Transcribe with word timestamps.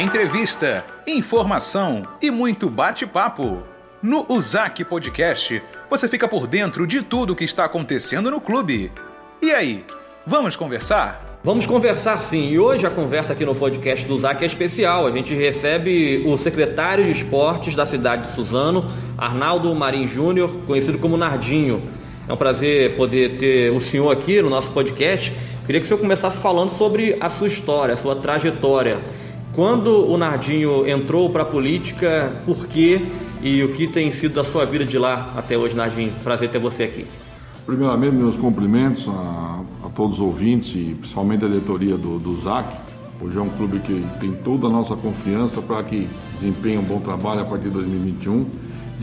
entrevista, 0.00 0.84
informação 1.06 2.06
e 2.20 2.30
muito 2.30 2.70
bate-papo. 2.70 3.62
No 4.02 4.24
Usac 4.28 4.82
Podcast, 4.84 5.62
você 5.88 6.08
fica 6.08 6.26
por 6.26 6.46
dentro 6.46 6.86
de 6.86 7.02
tudo 7.02 7.34
o 7.34 7.36
que 7.36 7.44
está 7.44 7.66
acontecendo 7.66 8.30
no 8.30 8.40
clube. 8.40 8.90
E 9.40 9.52
aí, 9.52 9.84
vamos 10.26 10.56
conversar? 10.56 11.20
Vamos 11.44 11.66
conversar 11.66 12.18
sim, 12.20 12.48
e 12.50 12.58
hoje 12.58 12.86
a 12.86 12.90
conversa 12.90 13.34
aqui 13.34 13.44
no 13.44 13.54
podcast 13.54 14.06
do 14.06 14.14
Usac 14.14 14.42
é 14.42 14.46
especial. 14.46 15.06
A 15.06 15.10
gente 15.10 15.34
recebe 15.34 16.22
o 16.26 16.36
secretário 16.38 17.04
de 17.04 17.10
esportes 17.10 17.76
da 17.76 17.84
cidade 17.84 18.28
de 18.28 18.32
Suzano, 18.32 18.90
Arnaldo 19.18 19.74
Marim 19.74 20.06
Júnior, 20.06 20.50
conhecido 20.66 20.98
como 20.98 21.18
Nardinho. 21.18 21.82
É 22.26 22.32
um 22.32 22.36
prazer 22.36 22.96
poder 22.96 23.34
ter 23.34 23.70
o 23.70 23.78
senhor 23.78 24.10
aqui 24.10 24.40
no 24.40 24.48
nosso 24.48 24.70
podcast. 24.72 25.32
Queria 25.66 25.80
que 25.80 25.84
o 25.84 25.88
senhor 25.88 26.00
começasse 26.00 26.40
falando 26.40 26.70
sobre 26.70 27.16
a 27.20 27.28
sua 27.28 27.46
história, 27.46 27.94
a 27.94 27.96
sua 27.96 28.16
trajetória. 28.16 29.00
Quando 29.54 30.10
o 30.10 30.16
Nardinho 30.16 30.88
entrou 30.88 31.28
para 31.28 31.42
a 31.42 31.46
política, 31.46 32.32
por 32.46 32.66
quê 32.66 33.02
e 33.42 33.62
o 33.62 33.74
que 33.74 33.86
tem 33.86 34.10
sido 34.10 34.34
da 34.34 34.44
sua 34.44 34.64
vida 34.64 34.82
de 34.82 34.96
lá 34.96 35.30
até 35.36 35.58
hoje, 35.58 35.74
Nardinho? 35.74 36.10
Prazer 36.24 36.50
ter 36.50 36.58
você 36.58 36.84
aqui. 36.84 37.04
Primeiramente, 37.66 38.14
meus 38.14 38.34
cumprimentos 38.36 39.06
a, 39.08 39.60
a 39.84 39.88
todos 39.90 40.20
os 40.20 40.24
ouvintes 40.24 40.74
e 40.74 40.94
principalmente 40.94 41.44
a 41.44 41.48
diretoria 41.48 41.98
do, 41.98 42.18
do 42.18 42.40
ZAC. 42.40 42.66
Hoje 43.20 43.36
é 43.36 43.40
um 43.42 43.50
clube 43.50 43.78
que 43.80 44.02
tem 44.18 44.32
toda 44.32 44.68
a 44.68 44.70
nossa 44.70 44.96
confiança 44.96 45.60
para 45.60 45.82
que 45.82 46.08
desempenhe 46.40 46.78
um 46.78 46.82
bom 46.82 46.98
trabalho 46.98 47.42
a 47.42 47.44
partir 47.44 47.64
de 47.64 47.74
2021. 47.74 48.46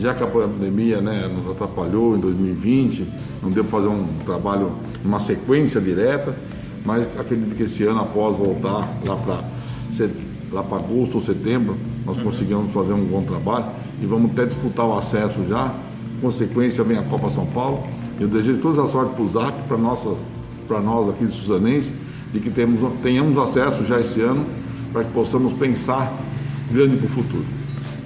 Já 0.00 0.14
que 0.14 0.24
a 0.24 0.26
pandemia 0.26 1.00
né, 1.00 1.28
nos 1.28 1.48
atrapalhou 1.48 2.16
em 2.16 2.20
2020, 2.20 3.06
não 3.40 3.50
deu 3.50 3.62
para 3.64 3.78
fazer 3.78 3.88
um 3.88 4.04
trabalho, 4.26 4.72
uma 5.04 5.20
sequência 5.20 5.80
direta, 5.80 6.34
mas 6.84 7.06
acredito 7.18 7.54
que 7.54 7.62
esse 7.62 7.84
ano, 7.84 8.00
após 8.00 8.36
voltar 8.36 8.88
lá 9.04 9.16
para 9.16 9.44
lá 10.52 10.62
para 10.62 10.78
agosto 10.78 11.16
ou 11.16 11.20
setembro, 11.20 11.76
nós 12.04 12.16
uhum. 12.16 12.24
conseguimos 12.24 12.72
fazer 12.72 12.92
um 12.92 13.04
bom 13.04 13.22
trabalho 13.22 13.66
e 14.02 14.06
vamos 14.06 14.32
até 14.32 14.46
disputar 14.46 14.86
o 14.86 14.98
acesso 14.98 15.44
já. 15.48 15.72
Consequência 16.20 16.84
vem 16.84 16.98
a 16.98 17.02
Copa 17.02 17.30
São 17.30 17.46
Paulo. 17.46 17.82
Eu 18.18 18.28
desejo 18.28 18.58
toda 18.60 18.82
a 18.82 18.86
sorte 18.86 19.14
para 19.14 19.24
o 19.24 19.28
ZAC, 19.28 19.54
para 19.68 20.80
nós 20.80 21.08
aqui 21.08 21.24
de 21.24 21.32
Suzanense, 21.32 21.92
de 22.32 22.40
que 22.40 22.50
temos, 22.50 22.80
tenhamos 23.02 23.38
acesso 23.38 23.84
já 23.84 23.98
esse 23.98 24.20
ano, 24.20 24.44
para 24.92 25.04
que 25.04 25.10
possamos 25.12 25.52
pensar 25.54 26.12
grande 26.70 26.96
para 26.96 27.06
o 27.06 27.08
futuro. 27.08 27.44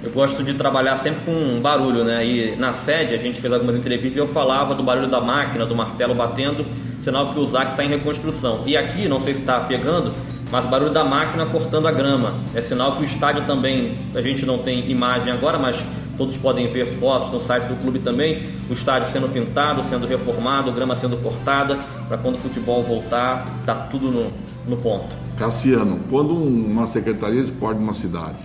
Eu 0.03 0.11
gosto 0.11 0.43
de 0.43 0.53
trabalhar 0.53 0.97
sempre 0.97 1.21
com 1.25 1.59
barulho, 1.59 2.03
né? 2.03 2.25
E 2.25 2.55
na 2.57 2.73
sede 2.73 3.15
a 3.15 3.17
gente 3.17 3.41
fez 3.41 3.51
algumas 3.51 3.75
entrevistas 3.75 4.15
e 4.15 4.19
eu 4.19 4.27
falava 4.27 4.75
do 4.75 4.83
barulho 4.83 5.09
da 5.09 5.19
máquina, 5.19 5.65
do 5.65 5.75
martelo 5.75 6.13
batendo, 6.13 6.63
sinal 7.01 7.33
que 7.33 7.39
o 7.39 7.45
ZAC 7.47 7.71
está 7.71 7.83
em 7.83 7.89
reconstrução. 7.89 8.61
E 8.67 8.77
aqui, 8.77 9.09
não 9.09 9.19
sei 9.21 9.33
se 9.33 9.39
está 9.41 9.59
pegando, 9.61 10.11
mas 10.51 10.65
o 10.65 10.67
barulho 10.67 10.91
da 10.91 11.03
máquina 11.03 11.45
cortando 11.45 11.87
a 11.87 11.91
grama. 11.91 12.33
É 12.53 12.61
sinal 12.61 12.95
que 12.95 13.03
o 13.03 13.05
estádio 13.05 13.45
também, 13.45 13.97
a 14.13 14.21
gente 14.21 14.45
não 14.45 14.59
tem 14.59 14.89
imagem 14.89 15.31
agora, 15.31 15.57
mas 15.57 15.75
todos 16.17 16.37
podem 16.37 16.67
ver 16.67 16.97
fotos 16.97 17.31
no 17.31 17.41
site 17.41 17.65
do 17.65 17.75
clube 17.81 17.99
também. 17.99 18.47
O 18.69 18.73
estádio 18.73 19.11
sendo 19.11 19.27
pintado, 19.27 19.83
sendo 19.89 20.07
reformado, 20.07 20.71
grama 20.71 20.95
sendo 20.95 21.17
cortada, 21.17 21.77
para 22.07 22.17
quando 22.17 22.35
o 22.35 22.39
futebol 22.39 22.83
voltar, 22.83 23.45
tá 23.65 23.75
tudo 23.75 24.11
no, 24.11 24.31
no 24.67 24.77
ponto. 24.77 25.07
Cassiano, 25.37 25.99
quando 26.09 26.33
uma 26.33 26.87
secretaria 26.87 27.41
de 27.41 27.49
esporte 27.49 27.77
de 27.77 27.83
uma 27.83 27.93
cidade 27.93 28.37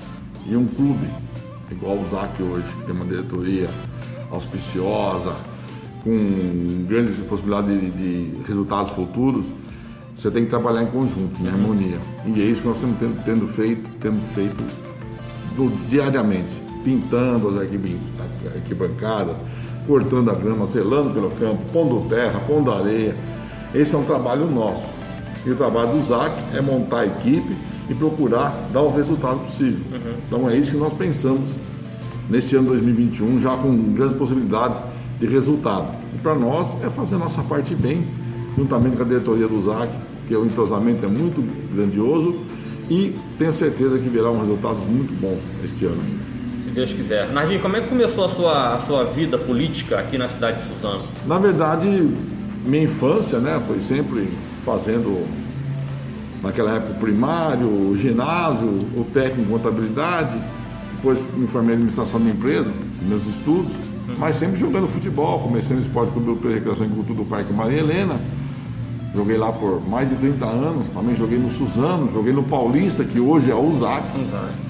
e 0.46 0.56
um 0.56 0.66
clube, 0.66 1.06
igual 1.70 1.96
o 1.96 2.04
ZAC 2.10 2.42
hoje, 2.42 2.64
que 2.80 2.86
tem 2.86 2.94
uma 2.94 3.04
diretoria 3.04 3.68
auspiciosa, 4.30 5.34
com 6.02 6.84
grandes 6.88 7.14
possibilidades 7.26 7.80
de, 7.80 7.90
de 7.90 8.42
resultados 8.44 8.92
futuros, 8.92 9.44
você 10.20 10.30
tem 10.30 10.44
que 10.44 10.50
trabalhar 10.50 10.82
em 10.82 10.86
conjunto, 10.86 11.40
em 11.40 11.48
harmonia. 11.48 11.96
E 12.26 12.42
é 12.42 12.44
isso 12.44 12.60
que 12.60 12.68
nós 12.68 12.76
estamos 12.76 12.98
tendo, 12.98 13.24
tendo 13.24 13.48
feito, 13.48 13.90
temos 13.96 14.22
feito 14.34 14.62
do, 15.56 15.70
diariamente, 15.88 16.54
pintando 16.84 17.48
as 17.48 17.56
arquibancadas, 18.54 19.34
cortando 19.86 20.30
a 20.30 20.34
grama, 20.34 20.68
selando 20.68 21.14
pelo 21.14 21.30
campo, 21.30 21.62
pondo 21.72 22.06
terra, 22.10 22.38
pondo 22.46 22.70
areia. 22.70 23.16
Esse 23.74 23.94
é 23.94 23.98
um 23.98 24.04
trabalho 24.04 24.44
nosso. 24.44 24.84
E 25.46 25.50
o 25.50 25.56
trabalho 25.56 25.92
do 25.92 26.02
ZAC 26.06 26.34
é 26.54 26.60
montar 26.60 27.00
a 27.00 27.06
equipe 27.06 27.56
e 27.88 27.94
procurar 27.94 28.68
dar 28.74 28.82
o 28.82 28.94
resultado 28.94 29.38
possível. 29.46 29.80
Uhum. 29.90 30.14
Então 30.28 30.50
é 30.50 30.56
isso 30.56 30.72
que 30.72 30.76
nós 30.76 30.92
pensamos 30.92 31.48
nesse 32.28 32.56
ano 32.56 32.68
2021, 32.68 33.40
já 33.40 33.56
com 33.56 33.74
grandes 33.94 34.18
possibilidades 34.18 34.78
de 35.18 35.26
resultado. 35.26 35.88
E 36.14 36.18
para 36.18 36.34
nós 36.34 36.68
é 36.84 36.90
fazer 36.90 37.14
a 37.14 37.18
nossa 37.18 37.42
parte 37.42 37.74
bem, 37.74 38.06
juntamente 38.54 38.96
com 38.96 39.02
a 39.02 39.06
diretoria 39.06 39.48
do 39.48 39.64
ZAC, 39.64 39.90
que 40.30 40.36
o 40.36 40.46
entrosamento 40.46 41.04
é 41.04 41.08
muito 41.08 41.42
grandioso 41.74 42.36
e 42.88 43.16
tenho 43.36 43.52
certeza 43.52 43.98
que 43.98 44.08
virá 44.08 44.30
um 44.30 44.38
resultados 44.38 44.84
muito 44.86 45.12
bons 45.20 45.40
este 45.64 45.86
ano 45.86 46.00
ainda. 46.06 46.30
Se 46.66 46.70
Deus 46.70 46.92
quiser. 46.92 47.32
Nardinho, 47.32 47.60
como 47.60 47.76
é 47.76 47.80
que 47.80 47.88
começou 47.88 48.26
a 48.26 48.28
sua, 48.28 48.74
a 48.74 48.78
sua 48.78 49.04
vida 49.06 49.36
política 49.36 49.98
aqui 49.98 50.16
na 50.16 50.28
cidade 50.28 50.62
de 50.62 50.68
Suzano? 50.68 51.02
Na 51.26 51.36
verdade, 51.40 52.08
minha 52.64 52.84
infância 52.84 53.40
né, 53.40 53.60
foi 53.66 53.80
sempre 53.80 54.28
fazendo, 54.64 55.26
naquela 56.44 56.76
época, 56.76 56.92
o 56.92 57.00
primário, 57.00 57.66
o 57.66 57.96
ginásio, 57.96 58.68
o 58.68 59.04
técnico 59.12 59.40
em 59.40 59.58
contabilidade, 59.58 60.38
depois 60.94 61.18
me 61.36 61.48
formei 61.48 61.72
em 61.72 61.74
administração 61.74 62.20
de 62.20 62.28
empresa, 62.28 62.70
meus 63.02 63.26
estudos, 63.26 63.72
uhum. 63.72 64.14
mas 64.16 64.36
sempre 64.36 64.60
jogando 64.60 64.86
futebol, 64.86 65.40
comecei 65.40 65.74
no 65.74 65.82
Esporte 65.82 66.12
Clube 66.12 66.40
de 66.40 66.54
Recreação 66.54 66.86
e 66.86 66.88
Cultura 66.90 67.18
do 67.18 67.24
Parque 67.24 67.52
Maria 67.52 67.80
Helena, 67.80 68.20
Joguei 69.14 69.36
lá 69.36 69.50
por 69.50 69.86
mais 69.88 70.08
de 70.08 70.14
30 70.14 70.46
anos, 70.46 70.86
também 70.94 71.16
joguei 71.16 71.38
no 71.38 71.50
Suzano, 71.50 72.10
joguei 72.12 72.32
no 72.32 72.44
Paulista, 72.44 73.02
que 73.02 73.18
hoje 73.18 73.50
é 73.50 73.54
o 73.54 73.78
ZAC. 73.78 74.04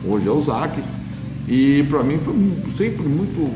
Hoje 0.09 0.29
é 0.29 0.31
o 0.31 0.41
ZAC. 0.41 0.83
E 1.47 1.85
para 1.91 2.03
mim 2.03 2.19
foi 2.19 2.35
sempre 2.77 3.03
muito, 3.07 3.51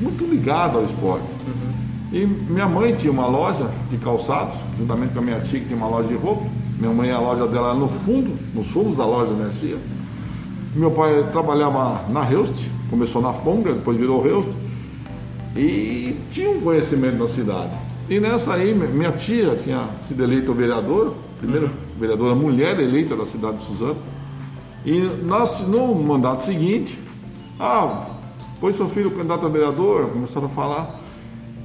muito 0.00 0.24
ligado 0.24 0.78
ao 0.78 0.84
esporte. 0.84 1.24
Uhum. 1.46 1.74
E 2.12 2.26
minha 2.26 2.68
mãe 2.68 2.94
tinha 2.94 3.12
uma 3.12 3.26
loja 3.26 3.70
de 3.90 3.96
calçados, 3.98 4.56
juntamente 4.78 5.12
com 5.12 5.20
a 5.20 5.22
minha 5.22 5.40
tia 5.40 5.60
que 5.60 5.66
tinha 5.66 5.76
uma 5.76 5.88
loja 5.88 6.08
de 6.08 6.14
roupa. 6.14 6.44
Minha 6.78 6.92
mãe, 6.92 7.10
a 7.12 7.20
loja 7.20 7.46
dela 7.46 7.70
era 7.70 7.78
no 7.78 7.88
fundo, 7.88 8.36
nos 8.52 8.66
fundos 8.66 8.96
da 8.96 9.06
loja 9.06 9.30
da 9.30 9.36
minha 9.36 9.50
tia. 9.60 9.76
Meu 10.74 10.90
pai 10.90 11.28
trabalhava 11.30 12.04
na 12.08 12.24
Reust, 12.24 12.66
começou 12.90 13.22
na 13.22 13.32
Fonga, 13.32 13.72
depois 13.72 13.96
virou 13.96 14.20
Reust. 14.20 14.48
E 15.56 16.16
tinha 16.32 16.50
um 16.50 16.60
conhecimento 16.60 17.16
na 17.18 17.28
cidade. 17.28 17.70
E 18.08 18.20
nessa 18.20 18.54
aí, 18.54 18.74
minha 18.74 19.12
tia 19.12 19.56
tinha 19.62 19.88
sido 20.06 20.22
eleita 20.22 20.52
vereadora, 20.52 21.12
primeira 21.38 21.66
uhum. 21.66 21.72
vereadora 21.98 22.34
mulher 22.34 22.78
eleita 22.78 23.16
da 23.16 23.24
cidade 23.24 23.58
de 23.58 23.64
Suzano. 23.64 23.96
E 24.84 25.00
nós, 25.22 25.60
no 25.66 25.94
mandato 25.94 26.44
seguinte, 26.44 26.98
ah, 27.58 28.06
foi 28.60 28.74
seu 28.74 28.88
filho 28.88 29.10
candidato 29.10 29.46
a 29.46 29.48
vereador, 29.48 30.10
começaram 30.10 30.46
a 30.46 30.50
falar. 30.50 31.00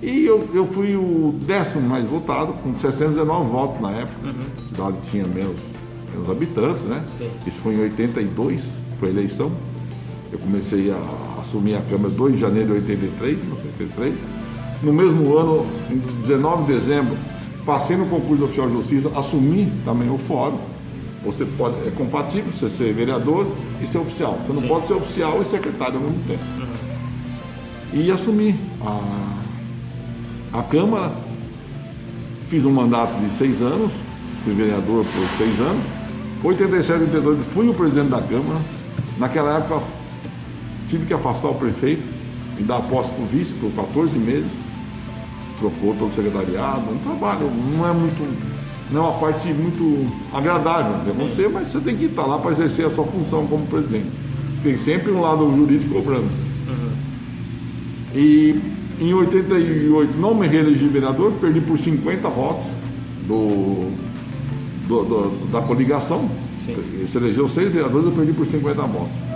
E 0.02 0.26
eu, 0.26 0.48
eu 0.54 0.66
fui 0.66 0.96
o 0.96 1.36
décimo 1.46 1.88
mais 1.88 2.06
votado, 2.06 2.54
com 2.54 2.74
619 2.74 3.50
votos 3.50 3.82
na 3.82 3.92
época. 3.92 4.28
Uhum. 4.28 4.36
A 4.38 4.68
cidade 4.70 4.98
tinha 5.12 5.28
menos, 5.28 5.58
menos 6.14 6.30
habitantes, 6.30 6.84
né? 6.84 7.04
Sim. 7.18 7.30
Isso 7.46 7.58
foi 7.62 7.76
em 7.76 7.82
82, 7.82 8.64
foi 8.98 9.10
a 9.10 9.12
eleição. 9.12 9.52
Eu 10.32 10.40
comecei 10.40 10.90
a 10.90 11.42
assumir 11.42 11.76
a 11.76 11.82
Câmara 11.82 12.14
2 12.14 12.36
de 12.36 12.40
janeiro 12.40 12.68
de 12.68 12.92
83, 12.92 13.40
83. 13.52 14.39
No 14.82 14.94
mesmo 14.94 15.38
ano, 15.38 15.66
em 15.92 15.98
19 16.26 16.64
de 16.64 16.80
dezembro, 16.80 17.18
passei 17.66 17.98
no 17.98 18.06
concurso 18.06 18.38
do 18.38 18.46
oficial 18.46 18.70
de 18.70 18.76
justiça, 18.76 19.12
assumi 19.14 19.72
também 19.84 20.10
o 20.10 20.18
fórum. 20.18 20.58
Você 21.26 21.46
pode, 21.46 21.76
é 21.86 21.92
compatível 21.92 22.50
você 22.54 22.70
ser 22.70 22.94
vereador 22.94 23.46
e 23.82 23.88
ser 23.88 23.98
oficial. 23.98 24.40
Você 24.48 24.54
não 24.54 24.62
Sim. 24.62 24.68
pode 24.70 24.88
ser 24.88 24.94
oficial 24.94 25.42
e 25.42 25.46
secretário 25.46 25.96
ao 25.96 26.02
mesmo 26.02 26.20
tempo. 26.26 26.44
Uhum. 26.58 28.02
E 28.02 28.10
assumi 28.10 28.56
a, 28.82 30.60
a 30.60 30.64
Câmara, 30.64 31.12
fiz 32.48 32.64
um 32.64 32.72
mandato 32.72 33.20
de 33.20 33.34
seis 33.34 33.62
anos, 33.62 33.92
fui 34.46 34.54
vereador 34.54 35.04
por 35.04 35.38
seis 35.38 35.60
anos. 35.60 35.84
87, 36.42 37.04
88, 37.04 37.44
fui 37.54 37.68
o 37.68 37.74
presidente 37.74 38.12
da 38.12 38.22
Câmara. 38.22 38.62
Naquela 39.18 39.58
época, 39.58 39.82
tive 40.88 41.06
que 41.06 41.14
afastar 41.14 41.50
o 41.50 41.56
prefeito 41.56 42.04
e 42.58 42.64
dar 42.64 42.80
posse 42.84 43.12
para 43.12 43.24
o 43.24 43.28
vice 43.28 43.54
por 43.56 43.70
14 43.72 44.18
meses 44.18 44.69
trocou 45.60 45.94
todo 45.96 46.10
o 46.10 46.14
secretariado, 46.14 46.82
um 46.92 46.98
trabalho, 47.00 47.52
não 47.76 47.88
é 47.88 47.94
muito, 47.94 48.28
não 48.92 49.06
é 49.06 49.10
uma 49.10 49.20
parte 49.20 49.54
muito 49.54 50.12
agradável 50.34 51.04
de 51.04 51.12
você, 51.12 51.48
mas 51.48 51.72
você 51.72 51.80
tem 51.80 51.96
que 51.96 52.06
estar 52.06 52.26
lá 52.26 52.40
para 52.40 52.52
exercer 52.52 52.86
a 52.86 52.90
sua 52.90 53.06
função 53.06 53.46
como 53.48 53.66
presidente. 53.68 54.08
Tem 54.64 54.78
sempre 54.78 55.12
um 55.12 55.22
lado 55.22 55.50
jurídico 55.56 55.94
cobrando. 55.94 56.28
Uhum. 56.68 56.92
E 58.16 58.62
em 59.00 59.14
88 59.14 60.18
não 60.18 60.34
me 60.34 60.48
reelegi 60.48 60.88
vereador, 60.88 61.32
perdi 61.40 61.62
por 61.62 61.78
50 61.78 62.30
votos 62.30 62.66
do, 63.28 63.92
do, 64.88 65.04
do 65.04 65.52
da 65.52 65.62
coligação. 65.62 66.30
Sim. 66.66 66.76
Se 67.08 67.18
elegeu 67.18 67.48
seis 67.48 67.72
vereadores, 67.72 68.08
eu 68.08 68.12
perdi 68.12 68.34
por 68.34 68.46
50 68.46 68.82
votos. 68.82 69.30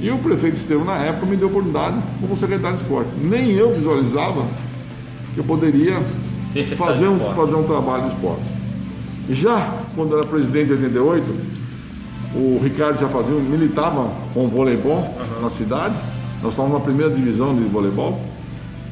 E 0.00 0.10
o 0.10 0.18
prefeito 0.18 0.56
Estevam, 0.56 0.84
na 0.84 0.96
época, 0.98 1.24
me 1.26 1.36
deu 1.36 1.48
oportunidade 1.48 1.96
como 2.20 2.36
secretário 2.36 2.76
de 2.76 2.82
esporte. 2.82 3.10
Nem 3.22 3.52
eu 3.52 3.72
visualizava 3.72 4.44
que 5.34 5.40
eu 5.40 5.44
poderia 5.44 6.00
fazer 6.76 7.08
um, 7.08 7.18
fazer 7.34 7.54
um 7.54 7.64
trabalho 7.64 8.04
de 8.04 8.14
esporte. 8.14 8.42
Já 9.30 9.80
quando 9.94 10.16
era 10.16 10.26
presidente 10.26 10.70
em 10.70 10.74
88, 10.74 11.24
O 12.34 12.58
Ricardo 12.62 12.98
já 12.98 13.08
fazia, 13.08 13.34
militava 13.34 14.10
com 14.32 14.48
voleibol 14.48 14.96
uhum. 14.96 15.42
na 15.42 15.50
cidade. 15.50 15.94
Nós 16.42 16.52
estávamos 16.52 16.78
na 16.78 16.84
primeira 16.84 17.14
divisão 17.14 17.54
de 17.54 17.62
voleibol. 17.62 18.20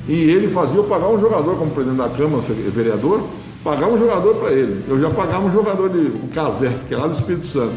E 0.08 0.12
ele 0.12 0.48
fazia 0.48 0.78
eu 0.78 0.84
pagar 0.84 1.08
um 1.08 1.18
jogador 1.18 1.56
como 1.56 1.70
presidente 1.72 1.98
da 1.98 2.08
Câmara, 2.08 2.42
vereador, 2.72 3.26
pagar 3.64 3.88
um 3.88 3.98
jogador 3.98 4.34
para 4.36 4.52
ele. 4.52 4.84
Eu 4.88 5.00
já 5.00 5.10
pagava 5.10 5.44
um 5.44 5.52
jogador 5.52 5.88
de 5.90 6.20
um 6.20 6.28
Casé, 6.28 6.72
que 6.88 6.94
é 6.94 6.96
lá 6.96 7.08
do 7.08 7.14
Espírito 7.14 7.46
Santo. 7.46 7.74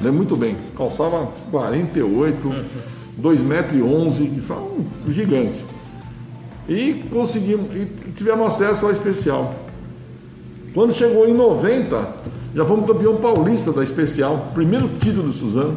Lembro 0.00 0.18
muito 0.18 0.36
bem. 0.36 0.56
Calçava 0.76 1.28
48, 1.50 2.54
2 3.18 3.40
metros 3.42 3.74
e 3.74 3.82
11, 3.82 4.26
que 4.26 4.40
foi 4.40 4.56
um 4.56 5.12
gigante. 5.12 5.62
E 6.68 7.04
conseguimos, 7.10 7.74
e 7.74 7.86
tivemos 8.12 8.46
acesso 8.46 8.86
ao 8.86 8.92
especial. 8.92 9.54
Quando 10.74 10.94
chegou 10.94 11.28
em 11.28 11.34
90, 11.34 12.08
já 12.54 12.64
fomos 12.64 12.86
campeão 12.86 13.16
paulista 13.16 13.72
da 13.72 13.82
especial, 13.82 14.50
primeiro 14.54 14.88
título 15.00 15.24
do 15.24 15.32
Suzano. 15.32 15.76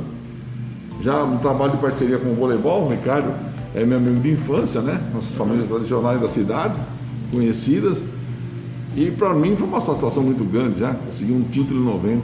Já 1.02 1.24
um 1.24 1.38
trabalho 1.38 1.74
de 1.74 1.78
parceria 1.78 2.18
com 2.18 2.30
o 2.30 2.36
voleibol, 2.36 2.86
o 2.86 2.90
Ricardo 2.90 3.34
é 3.74 3.86
meu 3.86 3.98
amigo 3.98 4.22
de 4.22 4.32
infância, 4.32 4.82
né? 4.82 5.02
Nossas 5.14 5.32
famílias 5.32 5.68
tradicionais 5.68 6.22
da 6.22 6.30
cidade, 6.30 6.76
conhecidas. 7.32 8.02
E 8.96 9.12
para 9.12 9.34
mim 9.34 9.56
foi 9.58 9.68
uma 9.68 9.82
satisfação 9.82 10.24
muito 10.24 10.44
grande 10.46 10.80
já, 10.80 10.94
consegui 10.94 11.34
um 11.34 11.44
título 11.44 11.82
em 11.82 11.84
90. 11.84 12.22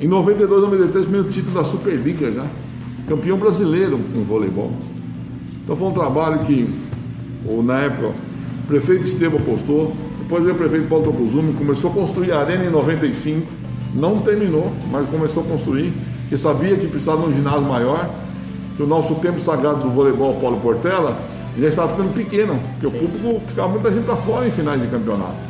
Em 0.00 0.08
92, 0.08 0.62
93, 0.62 1.04
primeiro 1.04 1.28
título 1.30 1.54
da 1.54 1.64
Superliga 1.64 2.32
já. 2.32 2.46
Campeão 3.06 3.38
brasileiro 3.38 3.98
com 4.12 4.22
voleibol. 4.24 4.72
Então 5.62 5.76
foi 5.76 5.88
um 5.88 5.92
trabalho 5.92 6.44
que, 6.44 6.68
ou, 7.48 7.62
na 7.62 7.80
época, 7.80 8.08
o 8.08 8.66
prefeito 8.66 9.06
Estevam 9.06 9.38
apostou, 9.40 9.94
depois 10.18 10.42
veio 10.42 10.54
o 10.54 10.58
prefeito 10.58 10.88
Paulo 10.88 11.04
Tocuzumi, 11.04 11.52
começou 11.54 11.90
a 11.90 11.94
construir 11.94 12.32
a 12.32 12.40
arena 12.40 12.64
em 12.64 12.70
95, 12.70 13.46
não 13.94 14.18
terminou, 14.20 14.70
mas 14.90 15.08
começou 15.08 15.42
a 15.42 15.46
construir, 15.46 15.92
porque 16.20 16.36
sabia 16.36 16.76
que 16.76 16.86
precisava 16.86 17.22
de 17.22 17.30
um 17.30 17.34
ginásio 17.34 17.62
maior, 17.62 18.10
que 18.76 18.82
o 18.82 18.86
nosso 18.86 19.14
tempo 19.16 19.40
sagrado 19.40 19.82
do 19.82 19.90
voleibol 19.90 20.34
Paulo 20.34 20.60
Portela 20.60 21.16
já 21.58 21.68
estava 21.68 21.88
ficando 21.88 22.14
pequeno, 22.14 22.60
porque 22.72 22.86
o 22.86 22.90
público 22.90 23.40
ficava 23.48 23.68
muita 23.68 23.90
gente 23.90 24.04
para 24.04 24.16
fora 24.16 24.46
em 24.46 24.50
finais 24.50 24.80
de 24.80 24.88
campeonato. 24.88 25.48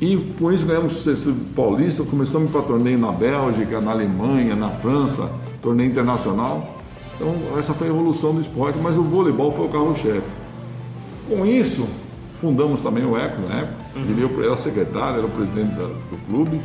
E 0.00 0.16
com 0.38 0.50
isso 0.50 0.64
ganhamos 0.64 0.94
sucesso 0.94 1.34
paulista, 1.54 2.02
começamos 2.04 2.50
para 2.50 2.62
torneio 2.62 2.98
na 2.98 3.12
Bélgica, 3.12 3.80
na 3.80 3.90
Alemanha, 3.90 4.54
na 4.54 4.70
França, 4.70 5.28
torneio 5.60 5.90
internacional. 5.90 6.79
Então 7.20 7.58
essa 7.58 7.74
foi 7.74 7.88
a 7.88 7.90
evolução 7.90 8.34
do 8.34 8.40
esporte, 8.40 8.78
mas 8.82 8.96
o 8.96 9.02
voleibol 9.02 9.52
foi 9.52 9.66
o 9.66 9.68
carro-chefe. 9.68 10.26
Com 11.28 11.44
isso, 11.44 11.86
fundamos 12.40 12.80
também 12.80 13.04
o 13.04 13.14
ECO 13.14 13.42
na 13.46 13.56
época, 13.56 13.76
uhum. 13.96 14.18
eu 14.18 14.44
era 14.44 14.56
secretário, 14.56 15.18
era 15.18 15.26
o 15.26 15.30
presidente 15.30 15.74
do 15.74 16.26
clube, 16.26 16.60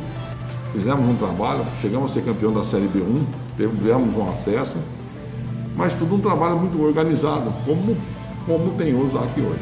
fizemos 0.72 1.06
um 1.06 1.14
trabalho, 1.16 1.62
chegamos 1.82 2.10
a 2.10 2.14
ser 2.14 2.22
campeão 2.22 2.54
da 2.54 2.64
Série 2.64 2.88
B1, 2.88 3.22
tivemos 3.54 4.16
um 4.16 4.30
acesso, 4.30 4.76
mas 5.76 5.92
tudo 5.92 6.14
um 6.14 6.20
trabalho 6.20 6.56
muito 6.56 6.82
organizado, 6.82 7.52
como, 7.66 7.94
como 8.46 8.72
tem 8.78 8.94
hoje 8.94 9.14
aqui 9.18 9.42
hoje. 9.42 9.60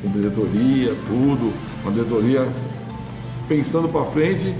Com 0.00 0.12
diretoria, 0.12 0.94
tudo, 1.08 1.52
uma 1.82 1.92
diretoria 1.92 2.48
pensando 3.48 3.88
para 3.88 4.04
frente 4.06 4.54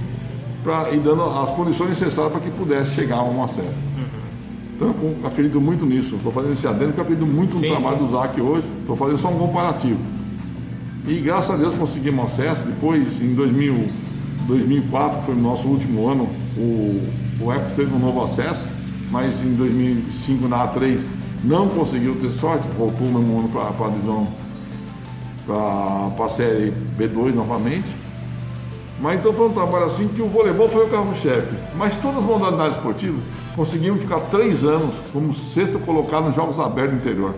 pra, 0.65 0.91
e 0.91 0.99
dando 0.99 1.23
as 1.23 1.49
condições 1.51 1.91
necessárias 1.91 2.33
para 2.33 2.41
que 2.41 2.51
pudesse 2.51 2.91
chegar 2.91 3.19
a 3.19 3.23
um 3.23 3.41
acesso. 3.41 3.69
Uhum. 3.97 4.20
Então 4.81 4.95
eu 4.99 5.27
acredito 5.27 5.61
muito 5.61 5.85
nisso. 5.85 6.15
Estou 6.15 6.31
fazendo 6.31 6.53
esse 6.53 6.67
adendo 6.67 6.87
porque 6.87 7.01
eu 7.01 7.03
acredito 7.03 7.27
muito 7.27 7.53
no 7.53 7.61
sim, 7.61 7.69
trabalho 7.69 7.99
sim. 7.99 8.05
do 8.05 8.11
ZAC 8.11 8.41
hoje. 8.41 8.67
Estou 8.79 8.95
fazendo 8.95 9.19
só 9.19 9.29
um 9.29 9.37
comparativo. 9.37 9.99
E 11.07 11.19
graças 11.19 11.51
a 11.51 11.55
Deus 11.55 11.75
conseguimos 11.75 12.25
acesso. 12.25 12.65
Depois, 12.65 13.21
em 13.21 13.35
2000, 13.35 13.87
2004, 14.47 15.21
foi 15.21 15.35
o 15.35 15.37
nosso 15.37 15.67
último 15.67 16.09
ano, 16.09 16.27
o, 16.57 16.99
o 17.41 17.53
ECO 17.53 17.75
teve 17.75 17.93
um 17.93 17.99
novo 17.99 18.23
acesso, 18.23 18.61
mas 19.11 19.39
em 19.43 19.53
2005 19.53 20.47
na 20.47 20.67
A3 20.67 20.99
não 21.43 21.69
conseguiu 21.69 22.15
ter 22.15 22.31
sorte, 22.31 22.67
voltou 22.75 23.07
no 23.07 23.19
mesmo 23.19 23.39
ano 23.39 23.49
para 23.49 23.85
a 23.85 23.89
divisão, 23.89 24.27
para 25.45 26.25
a 26.25 26.29
série 26.29 26.73
B2 26.97 27.35
novamente. 27.35 27.95
Mas 28.99 29.19
então 29.19 29.33
foi 29.33 29.47
um 29.47 29.53
trabalho 29.53 29.85
assim 29.85 30.07
que 30.07 30.21
o 30.21 30.27
voleibol 30.27 30.69
foi 30.69 30.85
o 30.85 30.89
carro-chefe. 30.89 31.55
Mas 31.75 31.95
todas 31.97 32.19
as 32.19 32.25
modalidades 32.25 32.77
esportivas 32.77 33.23
conseguimos 33.55 34.01
ficar 34.01 34.19
três 34.31 34.63
anos 34.63 34.93
como 35.11 35.33
sexto 35.33 35.79
colocado 35.79 36.25
nos 36.25 36.35
Jogos 36.35 36.59
Abertos 36.59 36.93
do 36.95 37.01
interior. 37.01 37.35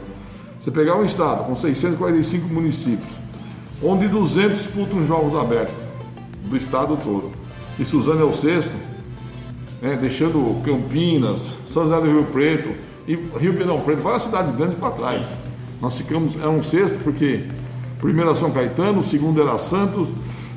Você 0.59 0.71
pegar 0.71 0.95
um 0.95 1.05
estado 1.05 1.45
com 1.45 1.55
645 1.55 2.47
municípios, 2.47 3.09
onde 3.81 4.07
200 4.07 4.57
disputam 4.57 4.99
os 4.99 5.07
Jogos 5.07 5.35
Abertos 5.35 5.75
do 6.45 6.55
estado 6.55 6.97
todo. 7.03 7.31
E 7.79 7.83
Suzano 7.83 8.21
é 8.21 8.23
o 8.23 8.33
sexto, 8.33 8.73
né, 9.81 9.97
deixando 9.99 10.61
Campinas, 10.63 11.41
São 11.73 11.83
José 11.83 11.99
do 11.99 12.11
Rio 12.11 12.25
Preto 12.25 12.69
e 13.07 13.15
Rio 13.15 13.55
Pedrão 13.55 13.81
Preto, 13.81 14.01
várias 14.01 14.23
cidades 14.23 14.55
grandes 14.55 14.77
para 14.77 14.91
trás. 14.91 15.25
Nós 15.81 15.97
ficamos, 15.97 16.35
era 16.35 16.49
um 16.49 16.63
sexto 16.63 16.97
porque 17.03 17.43
primeiro 17.99 18.29
era 18.29 18.39
São 18.39 18.51
Caetano, 18.51 18.99
o 18.99 19.03
segundo 19.03 19.41
era 19.41 19.57
Santos, 19.57 20.07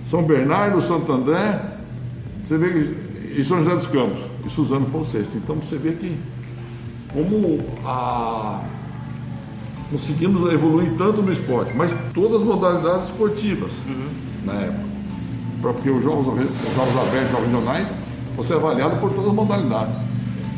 são 0.09 0.23
Bernardo, 0.23 0.81
Santo 0.83 1.13
André, 1.13 1.61
você 2.47 2.57
vê 2.57 2.71
que, 2.71 3.06
e 3.37 3.45
São 3.45 3.59
José 3.59 3.75
dos 3.75 3.87
Campos, 3.87 4.23
e 4.47 4.51
Suzano 4.51 4.87
foi 4.87 5.03
o 5.03 5.05
sexto. 5.05 5.37
Então 5.37 5.57
você 5.57 5.77
vê 5.77 5.93
que 5.93 6.17
como 7.13 7.61
a, 7.85 8.63
conseguimos 9.91 10.51
evoluir 10.51 10.93
tanto 10.97 11.21
no 11.21 11.31
esporte, 11.31 11.73
mas 11.77 11.93
todas 12.15 12.41
as 12.41 12.47
modalidades 12.47 13.11
esportivas 13.11 13.71
uhum. 13.87 14.09
na 14.45 14.55
época. 14.55 14.87
Porque 15.61 15.91
os 15.91 16.03
jogos, 16.03 16.27
os 16.29 16.75
jogos 16.75 16.97
abertos, 16.97 17.31
jogos 17.31 17.47
regionais, 17.47 17.89
você 18.37 18.55
é 18.55 18.57
avaliado 18.57 18.97
por 19.01 19.11
todas 19.11 19.29
as 19.29 19.35
modalidades. 19.35 19.97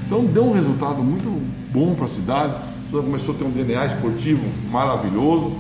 Então 0.07 0.25
deu 0.25 0.45
um 0.45 0.53
resultado 0.53 1.03
muito 1.03 1.43
bom 1.73 1.95
para 1.95 2.07
a 2.07 2.11
cidade. 2.11 2.55
Você 2.91 3.05
começou 3.05 3.35
a 3.35 3.39
ter 3.39 3.45
um 3.45 3.51
DNA 3.51 3.87
esportivo 3.87 4.45
maravilhoso 4.71 5.53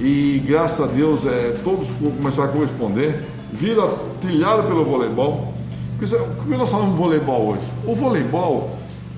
e 0.00 0.42
graças 0.46 0.80
a 0.80 0.86
Deus 0.90 1.26
é, 1.26 1.54
todos 1.62 1.88
começaram 2.16 2.48
a 2.48 2.52
corresponder, 2.52 3.22
vira 3.52 3.86
trilhado 4.20 4.62
pelo 4.64 4.84
voleibol. 4.84 5.57
Porque, 5.98 6.14
o 6.14 6.44
que 6.44 6.56
nós 6.56 6.70
falamos 6.70 6.92
de 6.92 6.98
voleibol 6.98 7.48
hoje? 7.48 7.62
O 7.84 7.94
voleibol 7.94 8.70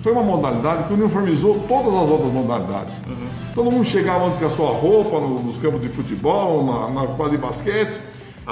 foi 0.03 0.13
uma 0.13 0.23
modalidade 0.23 0.85
que 0.85 0.95
uniformizou 0.95 1.63
todas 1.69 1.95
as 1.95 2.09
outras 2.09 2.33
modalidades. 2.33 2.95
Uhum. 3.07 3.27
Todo 3.55 3.71
mundo 3.71 3.85
chegava 3.85 4.27
antes 4.27 4.39
com 4.39 4.47
a 4.47 4.51
sua 4.51 4.71
roupa 4.71 5.21
nos 5.21 5.59
campos 5.59 5.83
de 5.83 5.89
futebol, 5.89 6.65
na, 6.65 6.89
na 6.89 7.07
quadra 7.09 7.37
de 7.37 7.43
basquete, 7.43 7.99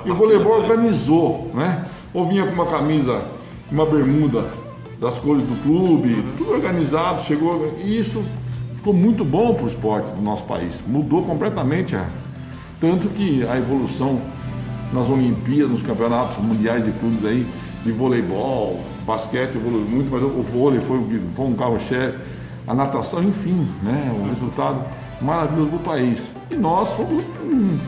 e 0.05 0.11
o 0.11 0.15
voleibol 0.15 0.61
organizou, 0.61 1.51
né? 1.55 1.87
Ou 2.13 2.27
vinha 2.27 2.47
com 2.47 2.53
uma 2.53 2.67
camisa, 2.67 3.23
uma 3.73 3.87
bermuda 3.87 4.45
das 5.01 5.17
cores 5.19 5.43
do 5.43 5.63
clube, 5.63 6.15
uhum. 6.15 6.33
tudo 6.37 6.53
organizado, 6.53 7.23
chegou. 7.23 7.67
E 7.83 7.99
isso 7.99 8.23
ficou 8.77 8.93
muito 8.93 9.25
bom 9.25 9.55
para 9.55 9.65
o 9.65 9.69
esporte 9.69 10.11
do 10.11 10.21
nosso 10.21 10.45
país. 10.45 10.75
Mudou 10.87 11.23
completamente. 11.23 11.97
A, 11.97 12.07
tanto 12.79 13.09
que 13.09 13.47
a 13.47 13.57
evolução 13.57 14.21
nas 14.93 15.09
Olimpíadas, 15.09 15.73
nos 15.73 15.83
campeonatos 15.83 16.37
mundiais 16.43 16.85
de 16.85 16.93
clubes 16.93 17.25
aí, 17.25 17.47
de 17.85 17.93
voleibol, 17.93 18.81
basquete 19.07 19.55
evoluiu 19.55 19.87
muito, 19.87 20.11
mas 20.11 20.23
o 20.23 20.43
vôlei 20.43 20.81
foi, 20.81 20.99
foi 21.35 21.47
um 21.47 21.55
carro-chefe, 21.55 22.19
a 22.67 22.75
natação, 22.75 23.23
enfim, 23.23 23.69
né? 23.83 24.15
Um 24.15 24.29
resultado 24.29 24.83
maravilhoso 25.21 25.71
do 25.71 25.79
país. 25.79 26.31
E 26.51 26.57
nós 26.57 26.89
fomos 26.91 27.25
um, 27.43 27.79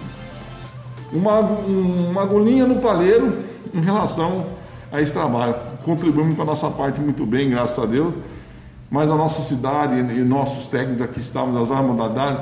uma, 1.12 1.40
uma 1.40 2.22
agulhinha 2.22 2.66
no 2.66 2.76
palheiro 2.76 3.44
em 3.74 3.80
relação 3.80 4.46
a 4.90 5.00
esse 5.00 5.12
trabalho. 5.12 5.54
Contribuímos 5.84 6.34
com 6.34 6.42
a 6.42 6.46
nossa 6.46 6.70
parte 6.70 7.00
muito 7.00 7.26
bem, 7.26 7.50
graças 7.50 7.78
a 7.78 7.86
Deus 7.86 8.14
mas 8.90 9.08
a 9.08 9.14
nossa 9.14 9.42
cidade 9.42 9.94
e 9.94 10.24
nossos 10.24 10.66
técnicos 10.66 11.02
aqui 11.02 11.20
estavam 11.20 11.54
das 11.54 11.68
várias 11.68 11.86
modalidades 11.86 12.40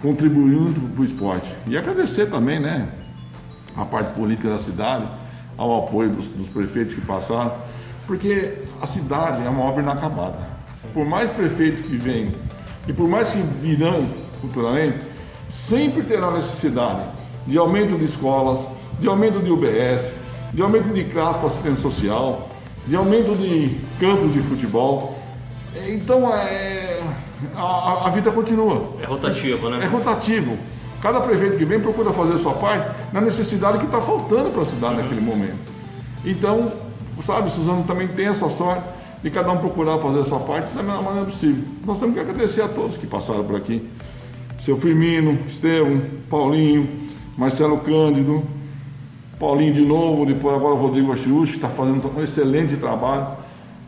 contribuindo 0.00 0.80
para 0.88 1.02
o 1.02 1.04
esporte. 1.04 1.54
E 1.66 1.76
agradecer 1.76 2.26
também, 2.30 2.58
né, 2.58 2.88
a 3.76 3.84
parte 3.84 4.14
política 4.14 4.48
da 4.48 4.58
cidade, 4.58 5.06
ao 5.56 5.84
apoio 5.84 6.10
dos, 6.10 6.28
dos 6.28 6.48
prefeitos 6.48 6.94
que 6.94 7.00
passaram, 7.00 7.52
porque 8.06 8.58
a 8.80 8.86
cidade 8.86 9.44
é 9.44 9.48
uma 9.48 9.64
obra 9.64 9.82
inacabada. 9.82 10.38
Por 10.92 11.06
mais 11.06 11.30
prefeito 11.30 11.88
que 11.88 11.96
vem 11.96 12.32
e 12.86 12.92
por 12.92 13.08
mais 13.08 13.30
que 13.30 13.40
virão 13.60 14.08
futuramente, 14.40 15.06
sempre 15.50 16.02
terá 16.02 16.30
necessidade 16.30 17.02
de 17.46 17.56
aumento 17.58 17.96
de 17.96 18.04
escolas, 18.04 18.66
de 18.98 19.08
aumento 19.08 19.40
de 19.40 19.50
UBS, 19.50 20.12
de 20.52 20.62
aumento 20.62 20.92
de 20.92 21.04
classe 21.04 21.38
para 21.38 21.48
assistência 21.48 21.82
social, 21.82 22.48
de 22.86 22.96
aumento 22.96 23.34
de 23.34 23.78
campos 23.98 24.32
de 24.32 24.40
futebol. 24.42 25.16
Então, 25.88 26.34
é, 26.34 27.00
a, 27.56 28.06
a 28.06 28.10
vida 28.10 28.30
continua. 28.30 28.92
É 29.00 29.06
rotativo, 29.06 29.70
né? 29.70 29.84
É 29.84 29.86
rotativo. 29.86 30.58
Cada 31.02 31.20
prefeito 31.20 31.56
que 31.56 31.64
vem 31.64 31.80
procura 31.80 32.12
fazer 32.12 32.34
a 32.34 32.38
sua 32.38 32.54
parte 32.54 32.90
na 33.12 33.20
necessidade 33.20 33.78
que 33.78 33.84
está 33.84 34.00
faltando 34.00 34.50
para 34.50 34.62
a 34.62 34.66
cidade 34.66 34.94
uhum. 34.94 35.02
naquele 35.02 35.20
momento. 35.20 35.58
Então, 36.24 36.72
sabe, 37.24 37.50
Suzano 37.50 37.84
também 37.84 38.08
tem 38.08 38.26
essa 38.26 38.48
sorte 38.48 38.84
de 39.22 39.30
cada 39.30 39.50
um 39.50 39.58
procurar 39.58 39.98
fazer 39.98 40.20
a 40.20 40.24
sua 40.24 40.40
parte 40.40 40.72
da 40.74 40.82
melhor 40.82 41.02
maneira 41.02 41.26
possível. 41.26 41.64
Nós 41.84 41.98
temos 41.98 42.14
que 42.14 42.20
agradecer 42.20 42.62
a 42.62 42.68
todos 42.68 42.96
que 42.96 43.06
passaram 43.06 43.44
por 43.44 43.56
aqui. 43.56 43.86
Seu 44.60 44.76
Firmino, 44.76 45.38
Estevam, 45.46 46.00
Paulinho, 46.30 46.88
Marcelo 47.36 47.78
Cândido, 47.78 48.44
Paulinho 49.38 49.74
de 49.74 49.84
novo, 49.84 50.24
depois 50.24 50.54
agora 50.54 50.74
o 50.74 50.78
Rodrigo 50.78 51.12
Achiuchi, 51.12 51.56
está 51.56 51.68
fazendo 51.68 52.08
um 52.16 52.22
excelente 52.22 52.76
trabalho 52.76 53.42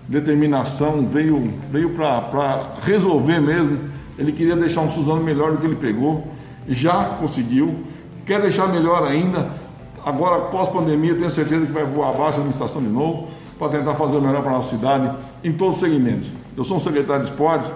determinação, 0.08 1.06
veio, 1.06 1.52
veio 1.70 1.90
para 1.90 2.74
resolver 2.82 3.40
mesmo. 3.40 3.78
Ele 4.18 4.32
queria 4.32 4.56
deixar 4.56 4.82
um 4.82 4.90
Suzano 4.90 5.22
melhor 5.22 5.52
do 5.52 5.58
que 5.58 5.66
ele 5.66 5.76
pegou, 5.76 6.28
já 6.68 7.16
conseguiu, 7.20 7.84
quer 8.24 8.40
deixar 8.40 8.66
melhor 8.66 9.04
ainda. 9.04 9.48
Agora, 10.04 10.42
pós-pandemia, 10.50 11.14
tenho 11.14 11.30
certeza 11.30 11.64
que 11.64 11.72
vai 11.72 11.84
voar 11.84 12.10
abaixo 12.10 12.38
a 12.38 12.40
administração 12.40 12.82
de 12.82 12.88
novo 12.88 13.28
para 13.58 13.78
tentar 13.78 13.94
fazer 13.94 14.16
o 14.16 14.20
melhor 14.20 14.42
para 14.42 14.52
a 14.52 14.54
nossa 14.54 14.70
cidade 14.70 15.16
em 15.42 15.52
todos 15.52 15.76
os 15.76 15.80
segmentos. 15.80 16.28
Eu 16.56 16.64
sou 16.64 16.76
um 16.76 16.80
secretário 16.80 17.24
de 17.24 17.30
esportes 17.30 17.70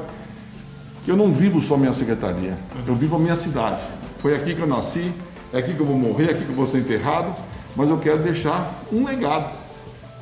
que 1.05 1.11
eu 1.11 1.17
não 1.17 1.33
vivo 1.33 1.61
só 1.61 1.77
minha 1.77 1.95
secretaria, 1.95 2.59
eu 2.87 2.95
vivo 2.95 3.17
a 3.17 3.19
minha 3.19 3.37
cidade. 3.37 3.81
Foi 4.19 4.35
aqui 4.35 4.55
que 4.55 4.61
eu 4.61 4.67
nasci, 4.67 5.11
é 5.53 5.59
aqui 5.59 5.73
que 5.73 5.81
eu 5.81 5.87
vou 5.87 5.97
morrer, 5.97 6.29
é 6.29 6.31
aqui 6.33 6.45
que 6.45 6.51
eu 6.51 6.55
vou 6.55 6.67
ser 6.67 6.79
enterrado, 6.79 7.35
mas 7.75 7.89
eu 7.89 7.97
quero 7.99 8.19
deixar 8.19 8.83
um 8.93 9.05
legado, 9.05 9.51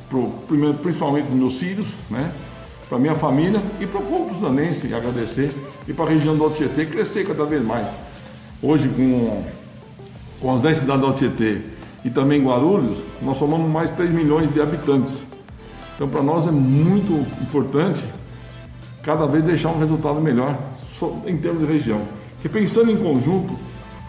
pro, 0.09 0.29
principalmente 0.81 1.25
para 1.25 1.35
meus 1.35 1.57
filhos, 1.57 1.87
né? 2.09 2.31
para 2.87 2.97
minha 2.97 3.15
família 3.15 3.61
e 3.81 3.85
para 3.85 3.99
o 3.99 4.05
povo 4.05 4.39
zanense 4.39 4.93
agradecer 4.93 5.51
e 5.87 5.93
para 5.93 6.05
a 6.05 6.09
região 6.09 6.37
do 6.37 6.43
Alto 6.43 6.63
crescer 6.89 7.27
cada 7.27 7.45
vez 7.45 7.65
mais. 7.65 7.87
Hoje, 8.61 8.89
com, 8.89 9.43
com 10.41 10.55
as 10.55 10.61
10 10.61 10.77
cidades 10.79 11.01
do 11.01 11.07
Alto 11.07 11.19
Tietê 11.19 11.61
e 12.03 12.09
também 12.09 12.43
Guarulhos, 12.43 12.97
nós 13.21 13.37
somamos 13.37 13.69
mais 13.69 13.91
3 13.91 14.11
milhões 14.11 14.51
de 14.51 14.59
habitantes. 14.59 15.25
Então, 15.95 16.07
para 16.07 16.23
nós 16.23 16.47
é 16.47 16.51
muito 16.51 17.13
importante 17.41 18.03
cada 19.03 19.27
vez 19.27 19.43
deixar 19.43 19.69
um 19.69 19.79
resultado 19.79 20.19
melhor 20.19 20.57
em 21.25 21.37
termos 21.37 21.59
de 21.59 21.71
região. 21.71 22.01
Porque 22.33 22.49
pensando 22.49 22.91
em 22.91 22.97
conjunto, 22.97 23.55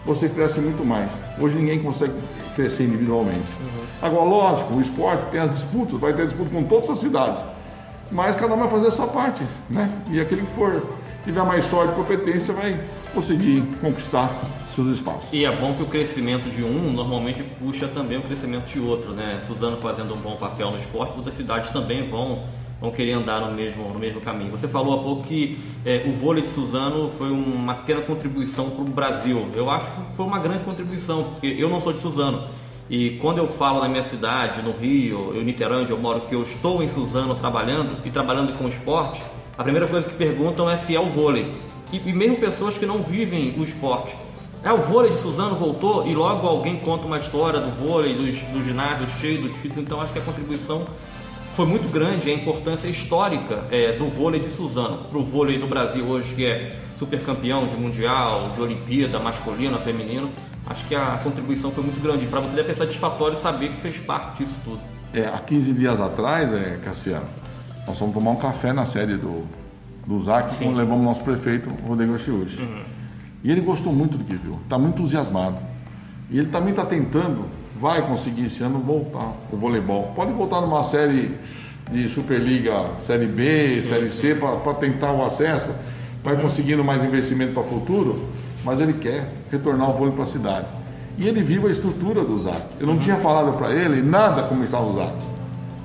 você 0.05 0.29
cresce 0.29 0.61
muito 0.61 0.85
mais. 0.85 1.11
Hoje 1.39 1.57
ninguém 1.57 1.83
consegue 1.83 2.15
crescer 2.57 2.85
individualmente. 2.85 3.47
Uhum. 3.61 3.85
Agora, 4.01 4.25
lógico, 4.25 4.75
o 4.75 4.81
esporte 4.81 5.31
tem 5.31 5.41
as 5.41 5.51
disputas, 5.55 6.01
vai 6.01 6.15
ter 6.15 6.27
disputa 6.27 6.51
com 6.51 6.65
todas 6.65 6.89
as 6.89 6.99
cidades. 6.99 7.43
Mas 8.11 8.35
cada 8.37 8.55
um 8.55 8.59
vai 8.59 8.69
fazer 8.69 8.89
a 8.89 8.93
sua 8.93 9.07
parte, 9.07 9.43
né? 9.69 9.93
E 10.11 10.19
aquele 10.19 10.43
que 10.43 10.55
for 10.55 10.83
tiver 11.25 11.43
mais 11.45 11.65
sorte 11.67 11.93
e 11.93 11.97
competência 11.97 12.55
vai 12.55 12.79
conseguir 13.13 13.63
conquistar 13.81 14.31
seus 14.75 14.89
espaços. 14.89 15.33
E 15.33 15.45
é 15.45 15.55
bom 15.55 15.75
que 15.75 15.83
o 15.83 15.87
crescimento 15.87 16.49
de 16.51 16.63
um 16.63 16.93
normalmente 16.93 17.43
puxa 17.59 17.89
também 17.89 18.19
o 18.19 18.23
crescimento 18.23 18.67
de 18.67 18.79
outro, 18.79 19.13
né? 19.13 19.41
Suzano 19.47 19.77
fazendo 19.79 20.15
um 20.15 20.19
bom 20.19 20.37
papel 20.37 20.71
no 20.71 20.79
esporte, 20.79 21.17
outras 21.17 21.37
cidades 21.37 21.71
também 21.71 22.09
vão 22.09 22.45
vão 22.81 22.91
querer 22.91 23.13
andar 23.13 23.41
no 23.41 23.53
mesmo, 23.53 23.89
no 23.89 23.99
mesmo 23.99 24.21
caminho. 24.21 24.51
Você 24.53 24.69
falou 24.69 25.01
há 25.01 25.03
pouco 25.03 25.25
que 25.25 25.59
é, 25.85 26.05
o 26.07 26.13
vôlei 26.13 26.43
de 26.43 26.49
Suzano 26.51 27.11
foi 27.19 27.31
uma 27.31 27.75
pequena 27.75 28.03
contribuição 28.03 28.71
para 28.71 28.83
o 28.83 28.85
Brasil. 28.85 29.49
Eu 29.55 29.69
acho 29.71 29.87
que 29.87 30.17
foi 30.17 30.25
uma 30.25 30.39
grande 30.39 30.61
contribuição, 30.61 31.25
porque 31.25 31.49
eu 31.59 31.69
não 31.69 31.81
sou 31.81 31.93
de 31.93 32.01
Suzano. 32.01 32.49
E 32.89 33.19
quando 33.21 33.39
eu 33.39 33.49
falo 33.49 33.81
na 33.81 33.89
minha 33.89 34.03
cidade, 34.03 34.63
no 34.63 34.73
Rio, 34.73 35.33
eu 35.35 35.43
Niterói, 35.43 35.83
onde 35.83 35.91
eu 35.91 35.99
moro, 35.99 36.23
que 36.23 36.35
eu 36.35 36.43
estou 36.43 36.83
em 36.83 36.89
Suzano 36.89 37.35
trabalhando 37.35 37.99
e 38.05 38.11
trabalhando 38.11 38.57
com 38.57 38.67
esporte, 38.67 39.21
a 39.59 39.65
primeira 39.65 39.89
coisa 39.89 40.09
que 40.09 40.15
perguntam 40.15 40.71
é 40.71 40.77
se 40.77 40.95
é 40.95 41.01
o 41.01 41.11
vôlei. 41.11 41.51
E, 41.93 42.13
mesmo 42.13 42.39
pessoas 42.39 42.79
que 42.79 42.87
não 42.87 43.03
vivem 43.03 43.53
o 43.59 43.65
esporte. 43.65 44.15
É, 44.63 44.73
o 44.73 44.79
vôlei 44.79 45.11
de 45.11 45.19
Suzano 45.19 45.57
voltou 45.57 46.07
e 46.07 46.15
logo 46.15 46.47
alguém 46.47 46.77
conta 46.77 47.07
uma 47.07 47.19
história 47.19 47.59
do 47.59 47.71
vôlei, 47.73 48.15
do, 48.15 48.23
do 48.53 48.65
ginásio 48.65 49.09
cheio, 49.21 49.43
do 49.43 49.49
difícil. 49.49 49.83
Então 49.83 50.01
acho 50.01 50.13
que 50.13 50.21
a 50.21 50.23
contribuição 50.23 50.87
foi 51.57 51.67
muito 51.67 51.91
grande 51.91 52.31
a 52.31 52.35
importância 52.35 52.87
histórica 52.87 53.65
é, 53.73 53.93
do 53.93 54.07
vôlei 54.07 54.39
de 54.39 54.51
Suzano 54.51 54.99
para 54.99 55.19
o 55.19 55.25
vôlei 55.25 55.59
do 55.59 55.67
Brasil 55.67 56.07
hoje, 56.07 56.33
que 56.37 56.47
é 56.47 56.77
super 56.97 57.21
campeão 57.25 57.67
de 57.67 57.75
mundial, 57.75 58.51
de 58.55 58.63
Olimpíada, 58.63 59.19
masculino, 59.19 59.77
feminino. 59.79 60.31
Acho 60.67 60.87
que 60.87 60.95
a 60.95 61.19
contribuição 61.25 61.73
foi 61.73 61.83
muito 61.83 62.01
grande. 62.01 62.27
Para 62.27 62.39
você 62.39 62.55
deve 62.55 62.75
ser 62.75 62.79
satisfatório 62.79 63.37
saber 63.39 63.71
que 63.71 63.81
fez 63.81 63.99
parte 63.99 64.45
disso 64.45 64.55
tudo. 64.65 64.81
É, 65.13 65.27
há 65.27 65.39
15 65.39 65.73
dias 65.73 66.01
atrás, 66.01 66.53
é, 66.53 66.79
Cassiano, 66.85 67.27
nós 67.89 67.99
fomos 67.99 68.15
tomar 68.15 68.31
um 68.33 68.37
café 68.37 68.73
na 68.73 68.87
sede 68.87 69.17
do, 69.17 69.45
do 70.07 70.23
ZAC, 70.23 70.57
quando 70.63 70.77
levamos 70.77 71.05
nosso 71.05 71.25
prefeito, 71.25 71.71
Rodrigo 71.87 72.15
Achiuchi. 72.15 72.61
Uhum. 72.61 72.83
E 73.43 73.51
ele 73.51 73.61
gostou 73.61 73.93
muito 73.93 74.19
do 74.19 74.25
que 74.25 74.35
viu, 74.35 74.59
está 74.63 74.79
muito 74.79 75.01
entusiasmado. 75.01 75.57
E 76.31 76.39
ele 76.39 76.49
também 76.49 76.71
está 76.71 76.85
tentando 76.85 77.47
vai 77.81 78.03
conseguir 78.03 78.47
esse 78.47 78.63
ano 78.63 78.81
voltar 78.81 79.33
o 79.53 79.57
voleibol. 79.57 80.13
Pode 80.15 80.33
voltar 80.33 80.61
numa 80.61 80.83
série 80.83 81.35
de 81.91 82.09
Superliga, 82.09 82.87
Série 83.07 83.27
B, 83.27 83.83
Série 83.83 84.11
C, 84.11 84.35
para 84.35 84.75
tentar 84.75 85.13
o 85.13 85.25
acesso, 85.25 85.69
vai 86.23 86.37
conseguindo 86.37 86.85
mais 86.85 87.03
investimento 87.03 87.53
para 87.53 87.63
o 87.63 87.67
futuro, 87.67 88.29
mas 88.65 88.81
ele 88.81 88.95
quer 88.95 89.33
retornar 89.51 89.91
o 89.91 89.93
vôlei 89.95 90.13
para 90.13 90.25
a 90.25 90.27
cidade. 90.27 90.67
E 91.17 91.27
ele 91.27 91.43
vive 91.43 91.67
a 91.67 91.71
estrutura 91.71 92.25
do 92.25 92.43
ZAC. 92.43 92.61
Eu 92.79 92.87
não 92.87 92.95
uhum. 92.95 93.01
tinha 93.01 93.17
falado 93.17 93.57
para 93.57 93.73
ele 93.73 94.03
nada 94.03 94.43
como 94.43 94.65
estava 94.65 94.85
o 94.85 94.95
ZAC. 94.95 95.15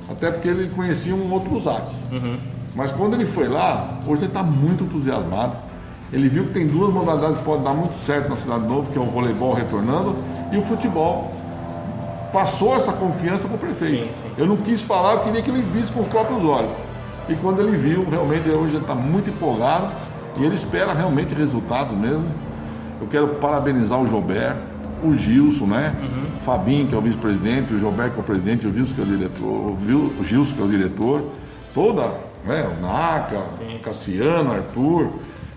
Até 0.09 0.31
porque 0.31 0.47
ele 0.47 0.69
conhecia 0.75 1.15
um 1.15 1.31
outro 1.31 1.59
ZAC. 1.59 1.83
Uhum. 2.11 2.37
Mas 2.75 2.91
quando 2.91 3.13
ele 3.13 3.25
foi 3.25 3.47
lá, 3.47 3.99
hoje 4.05 4.21
ele 4.21 4.27
está 4.27 4.43
muito 4.43 4.83
entusiasmado. 4.83 5.57
Ele 6.11 6.29
viu 6.29 6.45
que 6.45 6.53
tem 6.53 6.67
duas 6.67 6.93
modalidades 6.93 7.39
que 7.39 7.43
podem 7.43 7.63
dar 7.63 7.73
muito 7.73 7.97
certo 8.05 8.29
na 8.29 8.35
Cidade 8.35 8.67
Nova, 8.67 8.91
que 8.91 8.97
é 8.97 9.01
o 9.01 9.05
voleibol 9.05 9.53
retornando 9.53 10.15
e 10.51 10.57
o 10.57 10.61
futebol 10.61 11.31
passou 12.31 12.75
essa 12.75 12.91
confiança 12.91 13.47
para 13.47 13.55
o 13.55 13.59
prefeito. 13.59 14.03
Sim, 14.03 14.09
sim. 14.09 14.31
Eu 14.37 14.45
não 14.45 14.57
quis 14.57 14.81
falar, 14.81 15.13
eu 15.13 15.19
queria 15.21 15.41
que 15.41 15.49
ele 15.49 15.61
visse 15.61 15.91
com 15.91 16.01
os 16.01 16.07
próprios 16.07 16.43
olhos. 16.43 16.71
E 17.29 17.35
quando 17.35 17.61
ele 17.61 17.77
viu, 17.77 18.07
realmente 18.09 18.49
hoje 18.49 18.75
ele 18.75 18.83
está 18.83 18.95
muito 18.95 19.29
empolgado 19.29 19.87
e 20.37 20.43
ele 20.43 20.55
espera 20.55 20.93
realmente 20.93 21.33
resultado 21.33 21.95
mesmo. 21.95 22.25
Eu 22.99 23.07
quero 23.07 23.27
parabenizar 23.35 23.99
o 23.99 24.07
Gilberto, 24.07 24.59
o 25.03 25.15
Gilson, 25.15 25.65
né? 25.65 25.95
Uhum. 26.01 26.37
O 26.37 26.45
Fabinho, 26.45 26.87
que 26.87 26.95
é 26.95 26.97
o 26.97 27.01
vice-presidente, 27.01 27.73
o 27.73 27.79
Gilberto 27.79 28.13
que 28.13 28.19
é 28.19 28.23
o 28.23 28.25
presidente, 28.25 28.67
o 28.67 28.73
Gilson 28.73 28.93
que 28.93 29.01
é 29.01 29.03
o 29.03 29.07
diretor, 29.07 29.47
o 29.47 30.23
Gilson 30.23 30.55
que 30.55 30.61
é 30.61 30.65
o 30.65 30.67
diretor, 30.67 31.31
toda, 31.73 32.11
né? 32.45 32.67
O 32.67 32.81
Naca, 32.81 33.45
Sim. 33.57 33.79
Cassiano, 33.83 34.51
Arthur, 34.51 35.09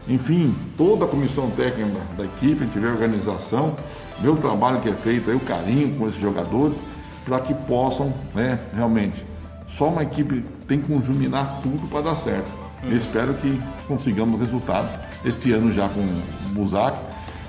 enfim, 0.09 0.55
toda 0.76 1.05
a 1.05 1.09
comissão 1.09 1.50
técnica 1.50 1.91
da, 2.17 2.25
equipe, 2.25 2.62
a 2.62 2.67
gente 2.67 2.79
vê 2.79 2.88
a 2.88 2.93
organização 2.93 3.76
ver 4.21 4.29
o 4.29 4.37
trabalho 4.37 4.81
que 4.81 4.88
é 4.88 4.95
feito, 4.95 5.31
aí, 5.31 5.37
o 5.37 5.41
carinho 5.41 5.97
com 5.99 6.09
esses 6.09 6.21
jogadores, 6.21 6.76
para 7.25 7.41
que 7.41 7.53
possam, 7.53 8.15
né, 8.35 8.59
realmente, 8.75 9.25
só 9.69 9.88
uma 9.88 10.03
equipe 10.03 10.45
tem 10.67 10.81
que 10.81 10.93
conjuminar 10.93 11.61
tudo 11.61 11.88
para 11.88 12.03
dar 12.03 12.15
certo. 12.15 12.49
Hum. 12.83 12.88
Eu 12.91 12.97
espero 12.97 13.35
que 13.35 13.61
consigamos 13.87 14.38
resultado 14.38 14.88
este 15.25 15.53
ano 15.53 15.73
já 15.73 15.88
com 15.88 16.00
o 16.00 16.55
Buzac 16.55 16.97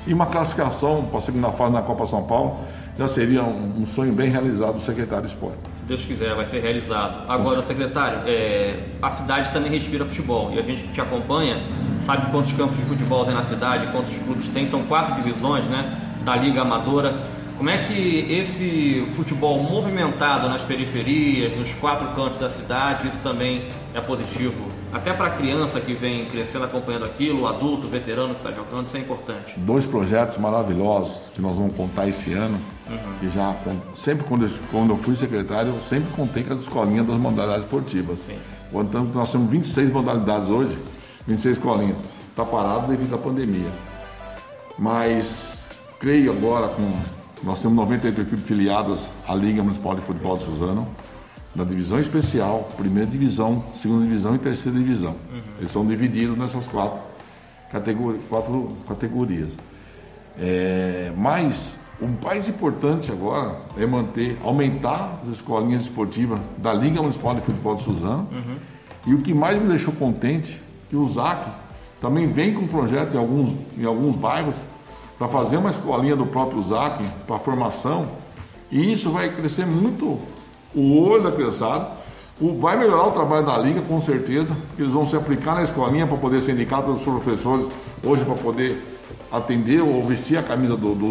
e 0.08 0.14
uma 0.14 0.26
classificação 0.26 1.06
para 1.06 1.20
a 1.20 1.22
segunda 1.22 1.52
fase 1.52 1.74
na 1.74 1.82
Copa 1.82 2.08
São 2.08 2.24
Paulo 2.24 2.60
já 2.98 3.08
seria 3.08 3.44
um, 3.44 3.82
um, 3.82 3.86
sonho 3.86 4.12
bem 4.12 4.30
realizado 4.30 4.76
do 4.76 4.82
secretário 4.82 5.26
de 5.26 5.34
esporte. 5.34 5.58
Se 5.76 5.84
Deus 5.86 6.04
quiser, 6.04 6.34
vai 6.34 6.48
ser 6.48 6.62
realizado. 6.62 7.30
Agora, 7.30 7.62
secretário, 7.62 8.22
é, 8.26 8.80
a 9.00 9.12
cidade 9.12 9.52
também 9.52 9.70
respira 9.70 10.04
futebol 10.04 10.52
e 10.52 10.58
a 10.58 10.64
gente 10.64 10.82
que 10.82 10.94
te 10.94 11.02
acompanha 11.02 11.62
sabe 12.04 12.32
quantos 12.32 12.54
campos 12.54 12.76
de 12.78 12.86
futebol 12.86 13.24
tem 13.24 13.36
na 13.36 13.44
cidade, 13.44 13.92
quantos 13.92 14.18
clubes 14.18 14.48
tem, 14.50 14.66
são 14.66 14.82
quatro 14.84 15.14
divisões, 15.22 15.64
né? 15.66 16.04
da 16.28 16.36
Liga 16.36 16.62
Amadora. 16.62 17.14
Como 17.58 17.70
é 17.70 17.78
que 17.78 18.28
esse 18.30 19.06
futebol 19.16 19.64
movimentado 19.64 20.48
nas 20.50 20.62
periferias, 20.62 21.56
nos 21.56 21.72
quatro 21.76 22.10
cantos 22.10 22.38
da 22.38 22.50
cidade, 22.50 23.08
isso 23.08 23.18
também 23.24 23.64
é 23.94 24.02
positivo? 24.02 24.67
Até 24.92 25.12
para 25.14 25.28
a 25.28 25.30
criança 25.32 25.82
que 25.82 25.94
vem 25.94 26.26
crescendo 26.26 26.64
acompanhando 26.66 27.06
aquilo, 27.06 27.42
o 27.42 27.48
adulto, 27.48 27.88
o 27.88 27.90
veterano 27.90 28.34
que 28.36 28.48
está 28.48 28.52
jogando, 28.52 28.88
isso 28.88 28.98
é 28.98 29.00
importante. 29.02 29.54
Dois 29.58 29.86
projetos 29.86 30.38
maravilhosos 30.38 31.16
que 31.36 31.42
nós 31.42 31.56
vamos 31.56 31.76
contar 31.76 32.08
esse 32.08 32.34
ano. 32.34 32.60
Uhum. 32.90 33.32
já 33.32 33.54
sempre 33.98 34.26
quando 34.26 34.46
eu, 34.46 34.52
quando 34.72 34.90
eu 34.92 34.98
fui 34.98 35.16
secretário, 35.18 35.74
eu 35.74 35.82
sempre 35.82 36.10
contei 36.16 36.42
com 36.42 36.54
as 36.54 36.60
escolinhas 36.60 37.06
das 37.06 37.18
modalidades 37.18 37.66
esportivas. 37.66 38.18
Sim. 38.20 38.38
Quando 38.72 39.14
nós 39.14 39.32
temos 39.32 39.50
26 39.50 39.92
modalidades 39.92 40.50
hoje, 40.50 40.78
26 41.28 41.58
escolinhas. 41.58 41.98
Está 42.30 42.46
parado 42.46 42.88
devido 42.88 43.14
à 43.16 43.18
pandemia. 43.18 43.70
Mas 44.80 45.64
creio 46.00 46.32
agora 46.32 46.68
com. 46.70 46.84
Nós 47.44 47.62
temos 47.62 47.76
98 47.76 48.22
equipes 48.22 48.46
filiadas 48.46 49.10
à 49.28 49.36
Liga 49.36 49.62
Municipal 49.62 49.96
de 49.96 50.02
Futebol 50.02 50.38
de 50.38 50.46
Suzano, 50.46 50.88
na 51.58 51.64
divisão 51.64 52.00
especial, 52.00 52.70
primeira 52.78 53.10
divisão, 53.10 53.66
segunda 53.74 54.06
divisão 54.06 54.36
e 54.36 54.38
terceira 54.38 54.78
divisão. 54.78 55.16
Uhum. 55.32 55.42
Eles 55.60 55.72
são 55.72 55.84
divididos 55.84 56.38
nessas 56.38 56.68
quatro, 56.68 57.00
categori 57.72 58.20
quatro 58.30 58.74
categorias. 58.88 59.50
É, 60.40 61.12
mas 61.18 61.80
o 62.00 62.08
mais 62.24 62.48
importante 62.48 63.12
agora 63.12 63.58
é 63.76 63.88
manter, 63.88 64.38
aumentar 64.44 65.20
as 65.24 65.30
escolinhas 65.30 65.84
esportivas 65.84 66.40
da 66.60 66.72
Liga 66.72 67.02
Municipal 67.02 67.34
de 67.34 67.42
Futebol 67.42 67.76
de 67.76 67.84
Suzano. 67.84 68.28
Uhum. 68.32 68.58
E 69.08 69.14
o 69.16 69.24
que 69.24 69.34
mais 69.34 69.60
me 69.60 69.68
deixou 69.68 69.94
contente, 69.94 70.62
que 70.92 70.96
o 70.96 71.10
ZAC 71.10 71.50
também 72.00 72.28
vem 72.28 72.54
com 72.54 72.62
um 72.62 72.68
projeto 72.68 73.16
em 73.16 73.18
alguns, 73.18 73.56
em 73.76 73.84
alguns 73.84 74.16
bairros 74.16 74.56
para 75.18 75.28
fazer 75.28 75.58
uma 75.58 75.72
escolinha 75.72 76.16
do 76.16 76.28
próprio 76.28 76.62
ZAC 76.62 77.04
para 77.26 77.40
formação, 77.40 78.06
e 78.72 78.94
isso 78.94 79.10
vai 79.10 79.34
crescer 79.34 79.66
muito 79.66 80.20
o 80.76 81.02
olho 81.02 81.24
da 81.24 81.32
criançada, 81.32 81.90
vai 82.60 82.78
melhorar 82.78 83.08
o 83.08 83.12
trabalho 83.12 83.46
da 83.46 83.58
liga 83.58 83.82
com 83.82 84.02
certeza, 84.02 84.56
eles 84.78 84.92
vão 84.92 85.08
se 85.08 85.16
aplicar 85.16 85.56
na 85.56 85.64
escolinha 85.64 86.06
para 86.06 86.18
poder 86.18 86.42
ser 86.42 86.54
indicados 86.54 87.02
pelos 87.02 87.24
professores 87.24 87.68
hoje 88.04 88.24
para 88.24 88.36
poder 88.36 88.78
atender 89.32 89.82
ou 89.82 90.04
vestir 90.04 90.38
a 90.38 90.44
camisa 90.44 90.78
do, 90.78 90.94
do 90.94 91.08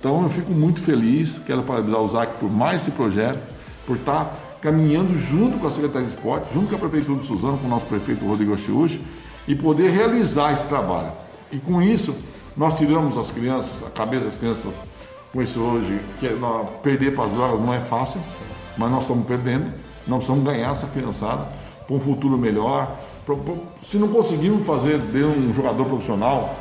Então 0.00 0.22
eu 0.22 0.28
fico 0.28 0.50
muito 0.52 0.80
feliz, 0.80 1.38
quero 1.46 1.62
parabenizar 1.62 2.02
o 2.02 2.08
ZAC 2.08 2.32
por 2.38 2.50
mais 2.50 2.82
esse 2.82 2.90
projeto, 2.90 3.40
por 3.86 3.96
estar 3.96 4.24
tá 4.24 4.32
caminhando 4.60 5.16
junto 5.18 5.58
com 5.58 5.66
a 5.66 5.70
Secretaria 5.70 6.08
de 6.08 6.14
Esporte, 6.14 6.52
junto 6.52 6.68
com 6.68 6.76
a 6.76 6.78
Prefeitura 6.78 7.20
de 7.20 7.26
Suzano, 7.26 7.58
com 7.58 7.66
o 7.66 7.70
nosso 7.70 7.86
prefeito 7.86 8.26
Rodrigo 8.26 8.56
Chiuchi, 8.56 9.04
e 9.46 9.54
poder 9.54 9.90
realizar 9.90 10.52
esse 10.52 10.64
trabalho. 10.66 11.12
E 11.52 11.58
com 11.58 11.82
isso, 11.82 12.14
nós 12.56 12.74
tiramos 12.74 13.16
as 13.18 13.30
crianças, 13.30 13.86
a 13.86 13.90
cabeça 13.90 14.24
das 14.24 14.36
crianças 14.36 14.72
com 15.32 15.42
isso 15.42 15.60
hoje, 15.60 16.00
que 16.18 16.26
é, 16.26 16.34
perder 16.82 17.14
para 17.14 17.24
as 17.24 17.32
drogas 17.32 17.60
não 17.60 17.74
é 17.74 17.80
fácil, 17.80 18.20
mas 18.76 18.90
nós 18.90 19.02
estamos 19.02 19.26
perdendo, 19.26 19.72
nós 20.06 20.18
precisamos 20.18 20.44
ganhar 20.44 20.72
essa 20.72 20.86
criançada 20.86 21.48
para 21.86 21.96
um 21.96 22.00
futuro 22.00 22.36
melhor. 22.36 22.96
Pra, 23.24 23.36
pra, 23.36 23.54
se 23.82 23.96
não 23.96 24.08
conseguirmos 24.08 24.66
fazer 24.66 24.98
dele 24.98 25.48
um 25.48 25.54
jogador 25.54 25.84
profissional, 25.86 26.54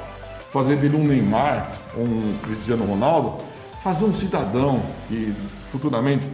fazer 0.52 0.76
dele 0.78 0.98
um 0.98 1.04
Neymar, 1.04 1.72
um 1.98 2.38
Cristiano 2.44 2.86
Ronaldo, 2.86 3.44
fazer 3.84 4.06
um 4.06 4.14
cidadão 4.14 4.82
que 5.08 5.34
futuramente 5.72 6.26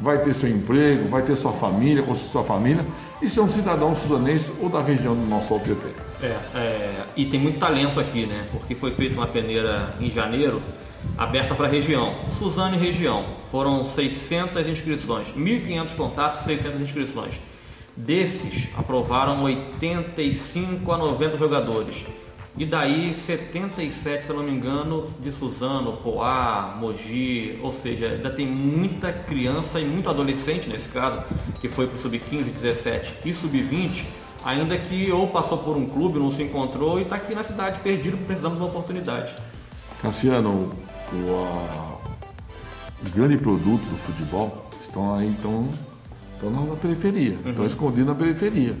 vai 0.00 0.18
ter 0.18 0.34
seu 0.34 0.48
emprego, 0.48 1.08
vai 1.08 1.22
ter 1.22 1.36
sua 1.36 1.52
família, 1.52 2.02
construir 2.02 2.30
sua 2.30 2.44
família 2.44 2.84
e 3.20 3.28
ser 3.28 3.40
um 3.40 3.48
cidadão 3.48 3.96
suzanense 3.96 4.52
ou 4.60 4.68
da 4.68 4.80
região 4.80 5.14
do 5.14 5.26
nosso 5.26 5.54
OPT. 5.54 5.88
É, 6.22 6.36
é, 6.54 6.94
e 7.16 7.26
tem 7.26 7.40
muito 7.40 7.58
talento 7.58 7.98
aqui, 7.98 8.26
né? 8.26 8.46
Porque 8.52 8.74
foi 8.74 8.92
feita 8.92 9.14
uma 9.14 9.26
peneira 9.26 9.94
em 10.00 10.10
janeiro 10.10 10.62
aberta 11.16 11.54
para 11.54 11.66
a 11.66 11.70
região, 11.70 12.12
Suzano 12.38 12.74
e 12.74 12.78
região. 12.78 13.37
Foram 13.50 13.84
600 13.84 14.66
inscrições, 14.66 15.28
1.500 15.28 15.96
contatos, 15.96 16.40
600 16.42 16.80
inscrições. 16.80 17.34
Desses, 17.96 18.68
aprovaram 18.76 19.42
85 19.42 20.92
a 20.92 20.98
90 20.98 21.38
jogadores. 21.38 22.04
E 22.56 22.66
daí 22.66 23.14
77, 23.14 24.24
se 24.24 24.30
eu 24.30 24.36
não 24.36 24.42
me 24.42 24.50
engano, 24.50 25.06
de 25.20 25.30
Suzano, 25.30 25.98
Poá, 25.98 26.76
Mogi, 26.78 27.56
ou 27.62 27.72
seja, 27.72 28.06
ainda 28.06 28.30
tem 28.30 28.46
muita 28.46 29.12
criança 29.12 29.78
e 29.78 29.84
muito 29.84 30.10
adolescente 30.10 30.68
nesse 30.68 30.88
caso, 30.88 31.22
que 31.60 31.68
foi 31.68 31.86
para 31.86 31.96
o 31.96 32.00
sub-15, 32.00 32.52
17 32.52 33.28
e 33.28 33.32
sub-20, 33.32 34.06
ainda 34.44 34.76
que 34.76 35.10
ou 35.12 35.28
passou 35.28 35.58
por 35.58 35.76
um 35.76 35.86
clube, 35.86 36.18
não 36.18 36.32
se 36.32 36.42
encontrou 36.42 36.98
e 36.98 37.02
está 37.02 37.14
aqui 37.14 37.32
na 37.32 37.44
cidade 37.44 37.78
perdido, 37.80 38.16
precisamos 38.26 38.58
de 38.58 38.64
uma 38.64 38.70
oportunidade. 38.70 39.36
Cassiano, 40.02 40.72
a, 41.12 41.87
os 43.02 43.12
grandes 43.12 43.40
produtos 43.40 43.86
do 43.88 43.96
futebol 43.96 44.70
estão 44.82 45.14
aí, 45.14 45.30
estão, 45.30 45.68
estão 46.34 46.50
na 46.50 46.76
periferia, 46.76 47.38
uhum. 47.44 47.50
estão 47.50 47.66
escondidos 47.66 48.06
na 48.06 48.14
periferia. 48.14 48.76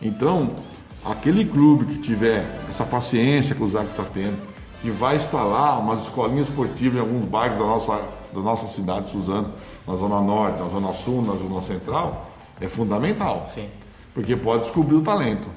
Então, 0.00 0.56
aquele 1.04 1.44
clube 1.44 1.84
que 1.86 1.98
tiver 1.98 2.44
essa 2.68 2.84
paciência 2.84 3.54
que 3.54 3.62
o 3.62 3.68
Zac 3.68 3.86
está 3.86 4.04
tendo, 4.04 4.38
que 4.80 4.90
vai 4.90 5.16
instalar 5.16 5.78
umas 5.80 6.04
escolinhas 6.04 6.48
esportivas 6.48 6.96
em 6.96 7.00
alguns 7.00 7.26
bairros 7.26 7.58
da 7.58 7.64
nossa, 7.64 8.02
da 8.32 8.40
nossa 8.40 8.66
cidade, 8.68 9.10
Suzano, 9.10 9.52
na 9.86 9.96
Zona 9.96 10.20
Norte, 10.20 10.58
na 10.58 10.68
Zona 10.68 10.92
Sul, 10.92 11.22
na 11.22 11.32
Zona 11.32 11.62
Central, 11.62 12.30
é 12.60 12.68
fundamental. 12.68 13.50
Sim. 13.54 13.68
Porque 14.14 14.36
pode 14.36 14.64
descobrir 14.64 14.96
o 14.96 15.02
talento. 15.02 15.48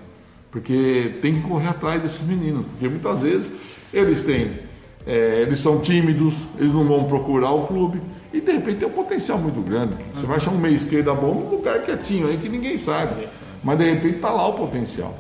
Porque 0.52 1.18
tem 1.22 1.36
que 1.36 1.48
correr 1.48 1.70
atrás 1.70 2.02
desses 2.02 2.22
meninos. 2.28 2.66
Porque 2.72 2.88
muitas 2.88 3.22
vezes 3.22 3.48
eles 3.94 4.24
têm, 4.24 4.60
é, 5.06 5.42
eles 5.42 5.60
são 5.60 5.80
tímidos, 5.80 6.36
eles 6.58 6.74
não 6.74 6.88
vão 6.88 7.06
procurar 7.06 7.52
o 7.52 7.68
clube. 7.68 8.02
E 8.34 8.42
de 8.42 8.52
repente 8.52 8.80
tem 8.80 8.88
um 8.88 8.92
potencial 8.92 9.38
muito 9.38 9.62
grande. 9.62 9.96
Você 10.14 10.26
vai 10.26 10.38
achar 10.38 10.52
um 10.52 10.58
meio 10.58 10.76
esquerda 10.76 11.14
bom 11.14 11.34
num 11.34 11.58
lugar 11.58 11.82
quietinho 11.84 12.28
aí 12.28 12.38
que 12.38 12.50
ninguém 12.50 12.78
sabe. 12.78 13.28
Mas 13.64 13.78
de 13.78 13.92
repente 13.92 14.16
está 14.16 14.32
lá 14.32 14.48
o 14.48 14.54
potencial. 14.54 15.14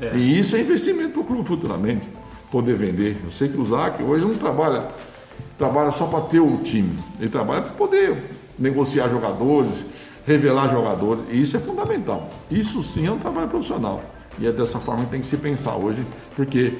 É. 0.00 0.16
E 0.16 0.38
isso 0.38 0.56
é 0.56 0.60
investimento 0.60 1.10
para 1.10 1.22
o 1.22 1.24
clube 1.24 1.44
futuramente, 1.44 2.08
poder 2.50 2.74
vender. 2.74 3.16
Eu 3.24 3.30
sei 3.30 3.48
que 3.48 3.60
o 3.60 3.64
Zac 3.64 4.02
hoje 4.02 4.24
não 4.24 4.34
trabalha, 4.34 4.88
trabalha 5.56 5.92
só 5.92 6.06
para 6.06 6.22
ter 6.22 6.40
o 6.40 6.58
time, 6.58 6.98
ele 7.20 7.28
trabalha 7.28 7.62
para 7.62 7.72
poder 7.72 8.16
negociar 8.58 9.08
jogadores, 9.08 9.84
revelar 10.26 10.68
jogadores, 10.68 11.24
e 11.30 11.42
isso 11.42 11.56
é 11.56 11.60
fundamental. 11.60 12.28
Isso 12.50 12.82
sim 12.82 13.06
é 13.06 13.12
um 13.12 13.18
trabalho 13.18 13.48
profissional. 13.48 14.00
E 14.38 14.46
é 14.46 14.52
dessa 14.52 14.80
forma 14.80 15.04
que 15.04 15.10
tem 15.10 15.20
que 15.20 15.26
se 15.26 15.36
pensar 15.36 15.76
hoje, 15.76 16.04
porque 16.34 16.72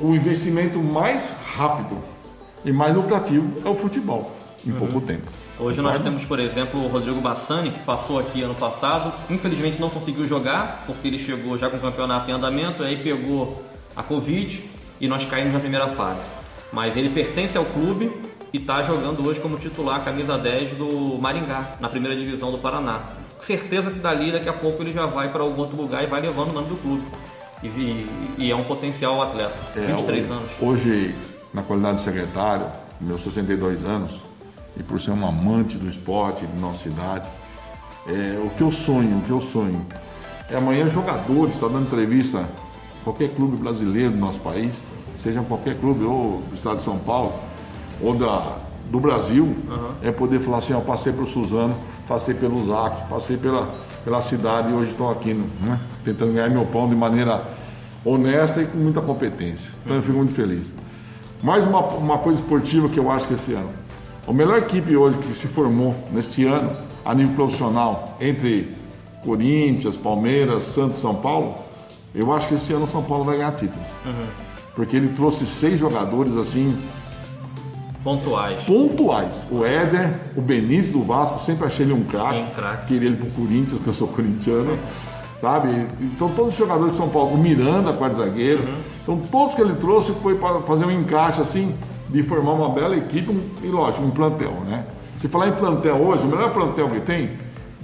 o 0.00 0.14
investimento 0.14 0.78
mais 0.78 1.34
rápido 1.44 1.98
e 2.64 2.72
mais 2.72 2.94
lucrativo 2.94 3.62
é 3.64 3.68
o 3.68 3.74
futebol, 3.74 4.30
em 4.66 4.72
uhum. 4.72 4.78
pouco 4.78 5.00
tempo. 5.02 5.30
Hoje 5.58 5.80
nós 5.82 6.02
temos, 6.02 6.24
por 6.24 6.40
exemplo, 6.40 6.82
o 6.82 6.88
Rodrigo 6.88 7.20
Bassani, 7.20 7.70
que 7.70 7.80
passou 7.80 8.18
aqui 8.18 8.42
ano 8.42 8.54
passado. 8.54 9.12
Infelizmente 9.28 9.78
não 9.78 9.90
conseguiu 9.90 10.24
jogar, 10.24 10.84
porque 10.86 11.06
ele 11.06 11.18
chegou 11.18 11.58
já 11.58 11.68
com 11.68 11.76
o 11.76 11.80
campeonato 11.80 12.30
em 12.30 12.32
andamento, 12.32 12.82
aí 12.82 12.96
pegou 12.96 13.62
a 13.94 14.02
Covid 14.02 14.64
e 14.98 15.06
nós 15.06 15.24
caímos 15.26 15.52
na 15.52 15.60
primeira 15.60 15.88
fase. 15.88 16.22
Mas 16.72 16.96
ele 16.96 17.10
pertence 17.10 17.58
ao 17.58 17.64
clube 17.66 18.10
e 18.52 18.56
está 18.56 18.82
jogando 18.82 19.26
hoje 19.26 19.38
como 19.38 19.58
titular, 19.58 20.02
camisa 20.02 20.38
10 20.38 20.78
do 20.78 21.18
Maringá, 21.18 21.76
na 21.78 21.88
primeira 21.88 22.16
divisão 22.16 22.50
do 22.50 22.56
Paraná. 22.56 23.02
Com 23.36 23.44
certeza 23.44 23.90
que 23.90 23.98
dali, 23.98 24.32
daqui 24.32 24.48
a 24.48 24.52
pouco, 24.54 24.82
ele 24.82 24.92
já 24.92 25.04
vai 25.04 25.30
para 25.30 25.42
algum 25.42 25.60
outro 25.60 25.76
lugar 25.76 26.02
e 26.02 26.06
vai 26.06 26.22
levando 26.22 26.50
o 26.50 26.52
nome 26.52 26.68
do 26.68 26.76
clube. 26.76 27.02
E, 27.62 28.06
e, 28.38 28.50
é 28.50 28.56
um 28.56 28.64
potencial 28.64 29.20
atleta, 29.22 29.54
é, 29.76 29.86
23 29.86 30.30
anos. 30.30 30.50
Hoje, 30.60 31.14
na 31.52 31.62
qualidade 31.62 31.98
de 31.98 32.04
secretário, 32.04 32.66
meus 33.00 33.22
62 33.22 33.84
anos, 33.84 34.12
e 34.76 34.82
por 34.82 35.00
ser 35.00 35.10
um 35.10 35.26
amante 35.26 35.76
do 35.76 35.88
esporte 35.88 36.46
de 36.46 36.58
nossa 36.58 36.84
cidade, 36.84 37.28
é, 38.06 38.38
o 38.42 38.48
que 38.50 38.62
eu 38.62 38.72
sonho, 38.72 39.18
o 39.18 39.20
que 39.22 39.30
eu 39.30 39.40
sonho 39.40 39.86
é 40.48 40.56
amanhã 40.56 40.88
jogadores, 40.88 41.54
está 41.54 41.68
dando 41.68 41.82
entrevista 41.82 42.48
qualquer 43.04 43.28
clube 43.34 43.56
brasileiro 43.56 44.10
do 44.10 44.16
nosso 44.16 44.40
país, 44.40 44.74
seja 45.22 45.42
qualquer 45.42 45.78
clube, 45.78 46.04
ou 46.04 46.42
do 46.48 46.54
estado 46.54 46.78
de 46.78 46.82
São 46.82 46.98
Paulo, 46.98 47.38
ou 48.00 48.14
da, 48.14 48.56
do 48.90 48.98
Brasil, 48.98 49.44
uhum. 49.44 49.92
é 50.02 50.10
poder 50.10 50.40
falar 50.40 50.58
assim, 50.58 50.74
ó, 50.74 50.80
passei 50.80 51.12
pelo 51.12 51.28
Suzano, 51.28 51.74
passei 52.08 52.34
pelo 52.34 52.66
ZAC, 52.66 53.08
passei 53.08 53.36
pela, 53.36 53.68
pela 54.04 54.20
cidade 54.20 54.70
e 54.70 54.74
hoje 54.74 54.90
estou 54.90 55.10
aqui 55.10 55.32
né, 55.32 55.80
tentando 56.04 56.32
ganhar 56.32 56.50
meu 56.50 56.66
pão 56.66 56.88
de 56.88 56.96
maneira 56.96 57.44
honesta 58.04 58.60
e 58.60 58.66
com 58.66 58.78
muita 58.78 59.00
competência. 59.00 59.70
Então 59.84 59.96
eu 59.96 60.02
fico 60.02 60.18
muito 60.18 60.32
feliz. 60.32 60.64
Mais 61.42 61.64
uma, 61.64 61.80
uma 61.80 62.18
coisa 62.18 62.40
esportiva 62.40 62.88
que 62.88 62.98
eu 62.98 63.10
acho 63.10 63.26
que 63.28 63.34
esse 63.34 63.52
ano. 63.52 63.70
A 64.26 64.32
melhor 64.32 64.58
equipe 64.58 64.96
hoje 64.96 65.18
que 65.18 65.34
se 65.34 65.46
formou 65.46 65.94
neste 66.12 66.44
ano, 66.44 66.76
a 67.04 67.14
nível 67.14 67.34
profissional, 67.34 68.16
entre 68.20 68.76
Corinthians, 69.24 69.96
Palmeiras, 69.96 70.64
Santos 70.64 71.00
São 71.00 71.14
Paulo, 71.14 71.54
eu 72.14 72.32
acho 72.32 72.48
que 72.48 72.54
esse 72.54 72.72
ano 72.72 72.84
o 72.84 72.88
São 72.88 73.02
Paulo 73.02 73.24
vai 73.24 73.36
ganhar 73.36 73.52
título. 73.52 73.84
Uhum. 74.04 74.26
Porque 74.74 74.96
ele 74.96 75.08
trouxe 75.10 75.46
seis 75.46 75.78
jogadores 75.78 76.36
assim. 76.36 76.76
Pontuais. 78.02 78.60
Pontuais. 78.60 79.46
O 79.50 79.64
Éder, 79.64 80.10
o 80.36 80.40
Benítez 80.40 80.88
do 80.88 81.02
Vasco, 81.02 81.40
sempre 81.40 81.66
achei 81.66 81.84
ele 81.84 81.92
um 81.92 82.04
craque. 82.04 82.86
Queria 82.86 83.08
ele 83.08 83.16
pro 83.16 83.30
Corinthians, 83.30 83.80
que 83.80 83.86
eu 83.86 83.92
sou 83.92 84.08
corintiano. 84.08 84.78
Sabe? 85.38 85.70
Então 86.00 86.28
todos 86.28 86.52
os 86.52 86.58
jogadores 86.58 86.92
de 86.92 86.98
São 86.98 87.08
Paulo, 87.08 87.34
o 87.34 87.38
Miranda, 87.38 87.92
quadro 87.92 88.22
zagueiro. 88.22 88.64
Uhum. 88.64 88.74
Então 89.02 89.18
todos 89.30 89.54
que 89.54 89.62
ele 89.62 89.74
trouxe 89.74 90.12
foi 90.22 90.34
para 90.34 90.60
fazer 90.60 90.84
um 90.84 90.90
encaixe 90.90 91.40
assim 91.40 91.74
de 92.08 92.22
formar 92.22 92.52
uma 92.52 92.68
bela 92.70 92.96
equipe 92.96 93.32
e, 93.62 93.66
lógico, 93.66 94.04
um 94.04 94.10
plantel, 94.10 94.52
né? 94.66 94.84
Se 95.20 95.28
falar 95.28 95.48
em 95.48 95.52
plantel 95.52 95.96
hoje, 95.96 96.24
o 96.24 96.26
melhor 96.26 96.52
plantel 96.52 96.88
que 96.90 97.00
tem, 97.00 97.32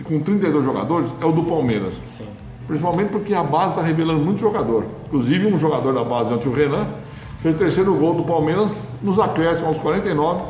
com 0.03 0.21
32 0.21 0.65
jogadores, 0.65 1.09
é 1.21 1.25
o 1.25 1.33
do 1.33 1.45
Palmeiras. 1.45 1.95
Sim. 2.17 2.27
Principalmente 2.67 3.11
porque 3.11 3.35
a 3.35 3.43
base 3.43 3.71
está 3.71 3.83
revelando 3.83 4.21
muito 4.25 4.41
jogador. 4.41 4.85
Inclusive, 5.07 5.47
um 5.47 5.59
jogador 5.59 5.95
da 5.95 6.03
base, 6.03 6.35
antes 6.35 6.47
o 6.47 6.53
Renan, 6.53 6.89
fez 7.47 7.55
o 7.55 7.59
terceiro 7.59 7.95
gol 7.95 8.15
do 8.15 8.25
Palmeiras 8.25 8.73
nos 9.01 9.21
acréscimos 9.21 9.75
aos 9.75 9.79
49, 9.79 10.43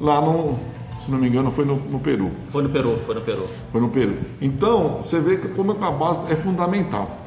lá 0.00 0.20
no, 0.20 0.58
se 1.04 1.10
não 1.10 1.18
me 1.18 1.28
engano, 1.28 1.50
foi 1.50 1.66
no, 1.66 1.76
no, 1.76 2.00
Peru. 2.00 2.30
Foi 2.50 2.62
no 2.62 2.70
Peru, 2.70 2.98
foi 3.04 3.14
no 3.14 3.20
Peru. 3.20 3.48
Foi 3.70 3.80
no 3.82 3.88
Peru. 3.90 4.16
Então, 4.40 5.00
você 5.02 5.20
vê 5.20 5.36
que 5.36 5.48
como 5.48 5.72
é 5.72 5.86
a 5.86 5.90
base 5.90 6.32
é 6.32 6.36
fundamental. 6.36 7.18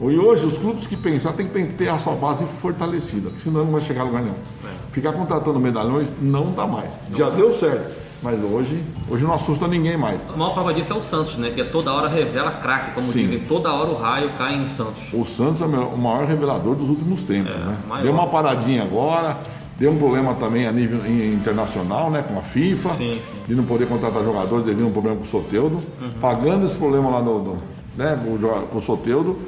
E 0.00 0.18
hoje, 0.18 0.44
os 0.44 0.58
clubes 0.58 0.86
que 0.86 0.96
pensar 0.96 1.32
tem 1.32 1.46
que 1.46 1.72
ter 1.74 1.88
a 1.88 1.98
sua 1.98 2.14
base 2.14 2.44
fortalecida, 2.60 3.30
senão 3.42 3.64
não 3.64 3.72
vai 3.72 3.80
chegar 3.80 4.02
a 4.02 4.04
lugar 4.04 4.22
nenhum. 4.22 4.34
É. 4.64 4.68
Ficar 4.90 5.12
contratando 5.12 5.58
medalhões 5.60 6.08
não 6.20 6.52
dá 6.52 6.66
mais. 6.66 6.90
Não 7.08 7.16
Já 7.16 7.30
dá. 7.30 7.36
deu 7.36 7.52
certo, 7.52 7.96
mas 8.22 8.42
hoje, 8.42 8.82
hoje 9.10 9.24
não 9.24 9.34
assusta 9.34 9.66
ninguém 9.66 9.96
mais. 9.96 10.18
A 10.32 10.36
maior 10.36 10.54
prova 10.54 10.72
disso 10.72 10.92
é 10.92 10.96
o 10.96 11.02
Santos, 11.02 11.36
né? 11.36 11.50
Que 11.50 11.64
toda 11.64 11.92
hora 11.92 12.08
revela 12.08 12.50
craque, 12.50 12.94
como 12.94 13.06
Sim. 13.06 13.22
dizem, 13.22 13.40
toda 13.40 13.72
hora 13.72 13.90
o 13.90 13.96
raio 13.96 14.30
cai 14.38 14.54
em 14.54 14.68
Santos. 14.68 15.02
O 15.12 15.24
Santos 15.24 15.60
é 15.60 15.64
o 15.64 15.96
maior 15.96 16.26
revelador 16.26 16.74
dos 16.74 16.88
últimos 16.88 17.24
tempos, 17.24 17.52
é, 17.52 17.58
né? 17.58 17.76
Maior. 17.88 18.02
Deu 18.02 18.12
uma 18.12 18.26
paradinha 18.26 18.82
agora, 18.82 19.38
deu 19.78 19.90
um 19.92 19.98
problema 19.98 20.34
também 20.34 20.66
a 20.66 20.72
nível 20.72 21.00
internacional, 21.06 22.10
né? 22.10 22.22
Com 22.22 22.38
a 22.38 22.42
FIFA, 22.42 22.90
sim, 22.94 23.14
sim. 23.14 23.20
de 23.48 23.54
não 23.54 23.64
poder 23.64 23.86
contratar 23.86 24.22
jogadores 24.22 24.64
devido 24.64 24.84
a 24.84 24.88
um 24.88 24.92
problema 24.92 25.16
com 25.16 25.24
o 25.24 25.28
Soteudo. 25.28 25.76
Uhum. 26.00 26.12
Pagando 26.20 26.66
esse 26.66 26.76
problema 26.76 27.10
lá 27.10 27.20
no, 27.20 27.42
no 27.42 27.56
né, 27.96 28.18
com 28.70 28.78
o 28.78 28.80
Soteudo 28.80 29.38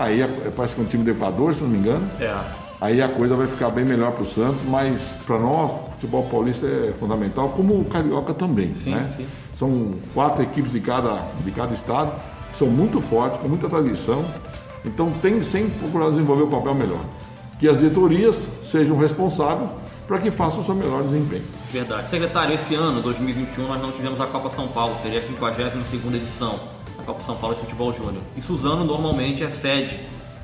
Aí 0.00 0.22
é, 0.22 0.24
é, 0.24 0.50
parece 0.56 0.74
que 0.74 0.80
é 0.80 0.84
um 0.84 0.86
time 0.86 1.04
do 1.04 1.10
Equador, 1.10 1.54
se 1.54 1.62
não 1.62 1.68
me 1.68 1.76
engano. 1.76 2.08
É. 2.18 2.34
Aí 2.80 3.02
a 3.02 3.08
coisa 3.08 3.36
vai 3.36 3.46
ficar 3.46 3.68
bem 3.68 3.84
melhor 3.84 4.12
para 4.12 4.22
o 4.22 4.26
Santos, 4.26 4.62
mas 4.62 4.98
para 5.26 5.38
nós, 5.38 5.89
futebol 6.00 6.22
paulista 6.24 6.66
é 6.66 6.94
fundamental, 6.98 7.50
como 7.50 7.78
o 7.78 7.84
Carioca 7.84 8.32
também. 8.32 8.74
Sim, 8.74 8.94
né? 8.94 9.12
sim. 9.14 9.26
São 9.58 9.94
quatro 10.14 10.42
equipes 10.42 10.72
de 10.72 10.80
cada, 10.80 11.26
de 11.44 11.50
cada 11.50 11.74
estado, 11.74 12.10
são 12.58 12.68
muito 12.68 13.00
fortes, 13.02 13.38
com 13.40 13.48
muita 13.48 13.68
tradição. 13.68 14.24
Então 14.84 15.12
tem 15.20 15.42
sempre 15.42 15.78
procurar 15.78 16.08
desenvolver 16.10 16.44
o 16.44 16.46
papel 16.48 16.74
melhor. 16.74 17.04
Que 17.58 17.68
as 17.68 17.78
diretorias 17.78 18.48
sejam 18.70 18.96
responsáveis 18.96 19.68
para 20.08 20.18
que 20.18 20.30
faça 20.30 20.60
o 20.60 20.64
seu 20.64 20.74
melhor 20.74 21.02
desempenho. 21.02 21.44
Verdade. 21.70 22.08
Secretário, 22.08 22.54
esse 22.54 22.74
ano, 22.74 23.02
2021, 23.02 23.68
nós 23.68 23.82
não 23.82 23.92
tivemos 23.92 24.18
a 24.20 24.26
Copa 24.26 24.48
São 24.50 24.66
Paulo, 24.68 24.96
seria 25.02 25.18
a 25.18 25.22
52 25.22 26.14
edição 26.14 26.58
da 26.96 27.04
Copa 27.04 27.22
São 27.24 27.36
Paulo 27.36 27.54
de 27.54 27.60
Futebol 27.60 27.92
Júnior. 27.92 28.22
E 28.36 28.40
Suzano 28.40 28.84
normalmente 28.84 29.44
é 29.44 29.50
sede 29.50 30.00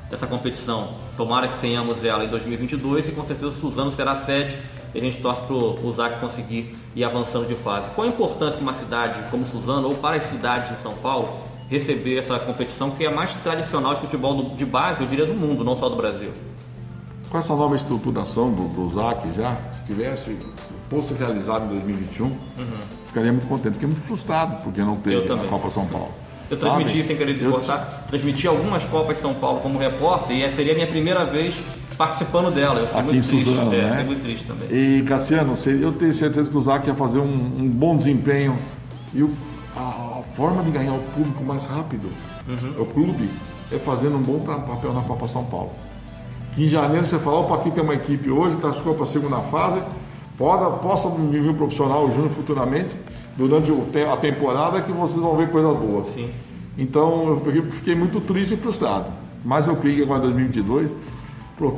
dessa 0.09 0.27
competição. 0.27 0.91
Tomara 1.17 1.47
que 1.47 1.59
tenhamos 1.59 2.03
ela 2.05 2.23
em 2.23 2.29
2022 2.29 3.09
e 3.09 3.11
com 3.11 3.25
certeza 3.25 3.51
Suzano 3.51 3.91
será 3.91 4.15
sede 4.15 4.55
e 4.97 4.99
a 4.99 5.03
gente 5.03 5.21
torce 5.21 5.43
para 5.43 5.55
o 5.55 5.93
ZAC 5.93 6.19
conseguir 6.19 6.75
ir 6.95 7.03
avançando 7.03 7.47
de 7.47 7.53
fase. 7.53 7.87
Qual 7.91 8.05
a 8.05 8.09
importância 8.09 8.57
de 8.57 8.63
uma 8.63 8.73
cidade 8.73 9.29
como 9.29 9.45
Suzano 9.45 9.89
ou 9.89 9.95
para 9.95 10.15
as 10.15 10.23
cidades 10.23 10.75
de 10.75 10.81
São 10.81 10.93
Paulo 10.95 11.37
receber 11.69 12.17
essa 12.17 12.39
competição 12.39 12.89
que 12.89 13.05
é 13.05 13.07
a 13.07 13.11
mais 13.11 13.31
tradicional 13.35 13.93
de 13.93 14.01
futebol 14.01 14.55
de 14.55 14.65
base, 14.65 15.01
eu 15.01 15.07
diria, 15.07 15.27
do 15.27 15.35
mundo, 15.35 15.63
não 15.63 15.75
só 15.75 15.87
do 15.87 15.95
Brasil? 15.95 16.31
Com 17.29 17.37
essa 17.37 17.55
nova 17.55 17.75
estruturação 17.75 18.51
do, 18.51 18.69
do 18.69 18.89
ZAC 18.89 19.35
já, 19.35 19.55
se 19.71 19.85
tivesse, 19.85 20.35
fosse 20.89 21.13
realizado 21.13 21.65
em 21.65 21.79
2021, 21.79 22.25
uhum. 22.25 22.35
ficaria 23.05 23.31
muito 23.31 23.47
contente. 23.47 23.73
Fiquei 23.73 23.89
muito 23.89 24.01
frustrado 24.01 24.63
porque 24.63 24.81
não 24.81 24.95
teve 24.95 25.31
a 25.31 25.37
Copa 25.47 25.69
São 25.69 25.85
Paulo. 25.85 26.09
Eu 26.49 26.57
transmiti, 26.57 26.91
Sabe? 26.91 27.03
sem 27.03 27.17
querer 27.17 27.51
cortar, 27.51 28.01
eu... 28.03 28.07
transmiti 28.07 28.47
algumas 28.47 28.83
Copas 28.85 29.17
de 29.17 29.21
São 29.21 29.35
Paulo 29.35 29.59
como 29.59 29.77
repórter 29.77 30.37
e 30.37 30.51
seria 30.53 30.71
a 30.71 30.75
minha 30.75 30.87
primeira 30.87 31.23
vez 31.23 31.53
participando 31.97 32.53
dela. 32.53 32.79
Eu 32.79 32.87
fiquei 32.87 33.01
Aqui 33.01 33.11
muito 33.11 33.25
em 33.25 33.29
triste, 33.29 33.49
Suzano, 33.49 33.73
é, 33.73 33.89
né? 33.89 34.03
muito 34.03 34.23
triste 34.23 34.45
também. 34.45 34.67
E 34.71 35.03
Cassiano, 35.03 35.55
eu 35.65 35.91
tenho 35.93 36.13
certeza 36.13 36.49
que 36.49 36.55
o 36.55 36.61
ZAC 36.61 36.87
ia 36.87 36.95
fazer 36.95 37.19
um, 37.19 37.23
um 37.25 37.67
bom 37.67 37.97
desempenho 37.97 38.55
e 39.13 39.23
o, 39.23 39.31
a, 39.75 40.19
a, 40.19 40.23
forma 40.35 40.61
de 40.63 40.71
ganhar 40.71 40.93
o 40.93 40.99
público 41.15 41.43
mais 41.43 41.65
rápido, 41.65 42.09
uhum. 42.47 42.81
o 42.81 42.85
clube, 42.85 43.29
é 43.71 43.77
fazendo 43.79 44.17
um 44.17 44.21
bom 44.21 44.39
papel 44.39 44.93
na 44.93 45.01
Copa 45.01 45.27
São 45.27 45.43
Paulo. 45.45 45.71
Que 46.53 46.65
em 46.65 46.69
janeiro 46.69 47.05
você 47.05 47.19
fala, 47.19 47.39
opa, 47.39 47.55
aqui 47.55 47.71
tem 47.71 47.83
uma 47.83 47.95
equipe 47.95 48.29
hoje, 48.29 48.55
classificou 48.57 48.95
para 48.95 49.03
a 49.03 49.07
segunda 49.07 49.37
fase, 49.41 49.81
pode, 50.37 50.79
possa 50.81 51.09
vir 51.09 51.41
um 51.41 51.53
profissional 51.53 52.05
o 52.05 52.11
Júnior 52.11 52.31
futuramente, 52.31 52.95
durante 53.35 53.71
a 54.11 54.17
temporada, 54.17 54.81
que 54.81 54.91
vocês 54.91 55.19
vão 55.19 55.35
ver 55.35 55.49
coisas 55.49 55.77
boas. 55.77 56.07
Sim. 56.13 56.29
Então 56.77 57.41
eu 57.45 57.65
fiquei 57.71 57.95
muito 57.95 58.21
triste 58.21 58.53
e 58.53 58.57
frustrado. 58.57 59.07
Mas 59.43 59.67
eu 59.67 59.75
creio 59.75 59.97
que 59.97 60.03
agora 60.03 60.19
em 60.19 60.33
2022 60.33 60.91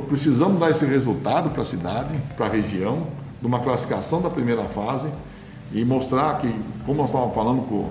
precisamos 0.08 0.60
dar 0.60 0.70
esse 0.70 0.84
resultado 0.84 1.50
para 1.50 1.62
a 1.62 1.66
cidade, 1.66 2.14
para 2.36 2.46
a 2.46 2.48
região, 2.48 3.06
de 3.40 3.46
uma 3.46 3.60
classificação 3.60 4.20
da 4.20 4.28
primeira 4.28 4.64
fase 4.64 5.08
e 5.72 5.84
mostrar 5.84 6.38
que, 6.38 6.54
como 6.84 6.98
nós 6.98 7.08
estávamos 7.08 7.34
falando 7.34 7.62
com, 7.62 7.88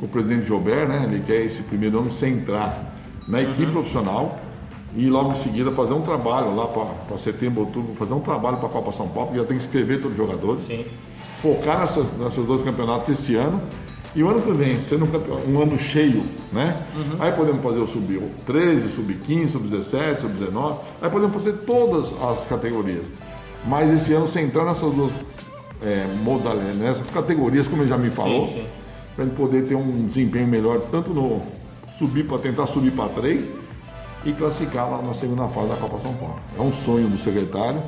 com 0.00 0.06
o 0.06 0.08
presidente 0.08 0.46
Gilbert, 0.46 0.88
né, 0.88 1.02
ele 1.04 1.22
quer 1.24 1.44
esse 1.44 1.62
primeiro 1.62 1.98
ano 1.98 2.10
centrar 2.10 2.94
na 3.28 3.42
equipe 3.42 3.64
uhum. 3.64 3.72
profissional 3.72 4.38
e 4.96 5.10
logo 5.10 5.32
em 5.32 5.36
seguida 5.36 5.72
fazer 5.72 5.92
um 5.92 6.02
trabalho 6.02 6.54
lá 6.54 6.66
para 6.68 7.18
setembro, 7.18 7.62
outubro, 7.62 7.94
fazer 7.94 8.14
um 8.14 8.20
trabalho 8.20 8.56
para 8.56 8.68
a 8.68 8.72
Copa 8.72 8.92
São 8.92 9.08
Paulo, 9.08 9.28
porque 9.28 9.40
já 9.40 9.46
tem 9.46 9.58
que 9.58 9.64
escrever 9.64 10.00
todos 10.00 10.12
os 10.12 10.16
jogadores, 10.16 10.64
Sim. 10.66 10.86
focar 11.42 11.80
nessas, 11.80 12.16
nesses 12.16 12.46
dois 12.46 12.62
campeonatos 12.62 13.08
este 13.08 13.34
ano 13.34 13.60
e 14.14 14.22
o 14.22 14.28
ano 14.28 14.40
que 14.40 14.52
vem, 14.52 14.80
sendo 14.82 15.04
um, 15.06 15.54
um 15.54 15.62
ano 15.62 15.78
cheio, 15.78 16.24
né? 16.52 16.80
Uhum. 16.94 17.16
Aí 17.18 17.32
podemos 17.32 17.62
fazer 17.62 17.80
o 17.80 17.86
sub-13, 17.86 18.88
sub-15, 18.90 19.48
sub-17, 19.48 20.20
sub-19, 20.20 20.76
aí 21.02 21.10
podemos 21.10 21.34
fazer 21.34 21.52
todas 21.66 22.12
as 22.22 22.46
categorias. 22.46 23.04
Mas 23.66 23.90
esse 23.92 24.12
ano 24.12 24.28
centrar 24.28 24.66
nessas 24.66 24.92
duas 24.92 25.10
é, 25.82 26.06
modalidades, 26.22 26.76
nessas 26.76 27.10
categorias, 27.10 27.66
como 27.66 27.82
ele 27.82 27.88
já 27.88 27.98
me 27.98 28.10
falou, 28.10 28.46
para 29.16 29.24
ele 29.24 29.34
poder 29.34 29.64
ter 29.66 29.74
um 29.74 30.06
desempenho 30.06 30.46
melhor, 30.46 30.80
tanto 30.92 31.12
no 31.12 31.42
subir 31.98 32.24
para 32.24 32.38
tentar 32.38 32.66
subir 32.66 32.92
para 32.92 33.08
três 33.08 33.44
e 34.24 34.32
classificar 34.32 34.90
lá 34.90 35.02
na 35.02 35.14
segunda 35.14 35.48
fase 35.48 35.68
da 35.68 35.76
Copa 35.76 35.98
São 35.98 36.14
Paulo. 36.14 36.36
É 36.56 36.60
um 36.60 36.72
sonho 36.72 37.08
do 37.08 37.18
secretário, 37.18 37.80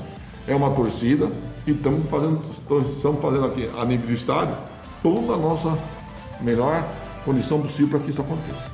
é 0.48 0.54
uma 0.54 0.70
torcida 0.70 1.30
e 1.66 1.70
estamos 1.70 2.08
fazendo, 2.08 2.42
estamos 2.50 3.20
fazendo 3.20 3.44
aqui 3.46 3.70
a 3.76 3.84
nível 3.84 4.08
do 4.08 4.12
estádio 4.12 4.56
toda 5.02 5.34
a 5.34 5.36
nossa 5.36 5.78
melhor 6.40 6.82
condição 7.24 7.60
possível 7.60 7.88
para 7.88 8.00
que 8.00 8.10
isso 8.10 8.20
aconteça. 8.20 8.70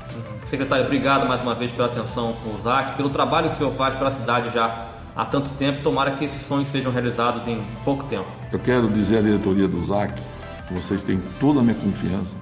Secretário, 0.49 0.85
obrigado 0.85 1.27
mais 1.27 1.43
uma 1.43 1.55
vez 1.55 1.73
pela 1.73 1.89
atenção 1.89 2.35
com 2.45 2.51
o 2.51 2.63
ZAC, 2.63 2.97
pelo 2.97 3.09
trabalho 3.09 3.49
que 3.49 3.55
o 3.55 3.59
senhor 3.59 3.73
faz 3.73 3.95
pela 3.95 4.11
cidade 4.11 4.53
já 4.53 4.91
há 5.17 5.25
tanto 5.25 5.49
tempo. 5.57 5.83
Tomara 5.83 6.11
que 6.13 6.27
esses 6.27 6.47
sonhos 6.47 6.69
sejam 6.69 6.93
realizados 6.93 7.47
em 7.49 7.59
pouco 7.85 8.05
tempo. 8.05 8.27
Eu 8.53 8.59
quero 8.59 8.89
dizer 8.89 9.19
à 9.19 9.23
diretoria 9.23 9.67
do 9.67 9.87
ZAC 9.87 10.21
que 10.69 10.75
vocês 10.75 11.03
têm 11.03 11.21
toda 11.41 11.61
a 11.61 11.63
minha 11.63 11.75
confiança, 11.75 12.35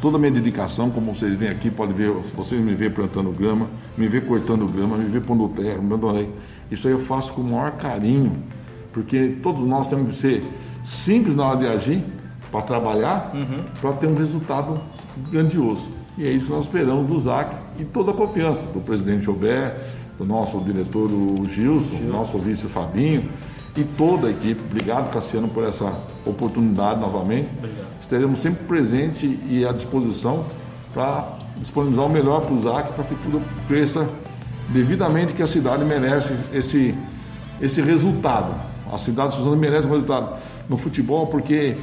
toda 0.00 0.16
a 0.16 0.20
minha 0.20 0.32
dedicação, 0.32 0.90
como 0.90 1.14
vocês 1.14 1.36
vêm 1.36 1.48
aqui, 1.48 1.70
pode 1.70 1.92
ver, 1.92 2.10
vocês 2.34 2.60
me 2.60 2.74
vê 2.74 2.88
plantando 2.88 3.30
grama, 3.30 3.66
me 3.96 4.08
vê 4.08 4.20
cortando 4.20 4.66
grama, 4.66 4.96
me 4.96 5.04
vê 5.04 5.20
pondo 5.20 5.48
terra, 5.50 5.82
me 5.82 5.92
adorei. 5.92 6.30
Isso 6.70 6.86
aí 6.86 6.94
eu 6.94 7.00
faço 7.00 7.32
com 7.32 7.42
o 7.42 7.44
maior 7.44 7.72
carinho, 7.72 8.42
porque 8.92 9.36
todos 9.42 9.66
nós 9.66 9.88
temos 9.88 10.08
que 10.08 10.16
ser 10.16 10.44
simples 10.84 11.36
na 11.36 11.46
hora 11.46 11.58
de 11.58 11.66
agir, 11.66 12.04
para 12.50 12.62
trabalhar, 12.62 13.32
uhum. 13.34 13.64
para 13.80 13.92
ter 13.94 14.06
um 14.06 14.16
resultado 14.16 14.80
grandioso. 15.30 15.86
E 16.16 16.26
é 16.26 16.30
isso 16.30 16.46
que 16.46 16.52
nós 16.52 16.66
esperamos 16.66 17.08
do 17.08 17.20
ZAC 17.20 17.54
e 17.78 17.84
toda 17.84 18.12
a 18.12 18.14
confiança 18.14 18.62
do 18.72 18.80
presidente 18.80 19.24
Jobé, 19.24 19.76
do 20.16 20.24
nosso 20.24 20.60
diretor 20.60 21.10
o 21.10 21.44
Gilson, 21.46 21.96
do 22.06 22.12
nosso 22.12 22.38
vice 22.38 22.66
Fabinho 22.68 23.28
e 23.76 23.82
toda 23.82 24.28
a 24.28 24.30
equipe. 24.30 24.60
Obrigado, 24.70 25.12
Cassiano, 25.12 25.48
por 25.48 25.64
essa 25.64 25.92
oportunidade 26.24 27.00
novamente. 27.00 27.48
Obrigado. 27.58 27.86
Estaremos 28.00 28.40
sempre 28.40 28.64
presentes 28.64 29.38
e 29.48 29.66
à 29.66 29.72
disposição 29.72 30.44
para 30.92 31.38
disponibilizar 31.56 32.06
o 32.06 32.10
melhor 32.10 32.42
para 32.42 32.54
o 32.54 32.62
ZAC 32.62 32.92
para 32.92 33.04
que 33.04 33.14
tudo 33.16 33.42
cresça 33.66 34.06
devidamente 34.68 35.32
que 35.32 35.42
a 35.42 35.48
cidade 35.48 35.84
merece 35.84 36.32
esse, 36.52 36.94
esse 37.60 37.82
resultado. 37.82 38.54
A 38.92 38.98
cidade 38.98 39.30
de 39.30 39.36
Suzano 39.38 39.56
merece 39.56 39.88
um 39.88 39.90
resultado 39.90 40.36
no 40.68 40.76
futebol 40.76 41.26
porque 41.26 41.76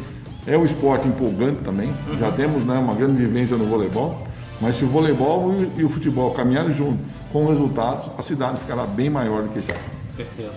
é 0.45 0.57
um 0.57 0.65
esporte 0.65 1.07
empolgante 1.07 1.63
também. 1.63 1.89
Uhum. 2.07 2.17
Já 2.19 2.31
temos 2.31 2.65
né, 2.65 2.77
uma 2.77 2.93
grande 2.93 3.13
vivência 3.13 3.57
no 3.57 3.65
voleibol. 3.65 4.27
Mas 4.61 4.75
se 4.75 4.83
o 4.83 4.87
voleibol 4.87 5.55
e, 5.75 5.83
o 5.83 5.89
futebol 5.89 6.31
caminharem 6.31 6.73
junto 6.73 6.99
com 7.33 7.47
resultados, 7.47 8.11
a 8.15 8.21
cidade 8.21 8.59
ficará 8.59 8.85
bem 8.85 9.09
maior 9.09 9.41
do 9.41 9.49
que 9.49 9.61
já. 9.61 9.73
Certeza. 10.15 10.53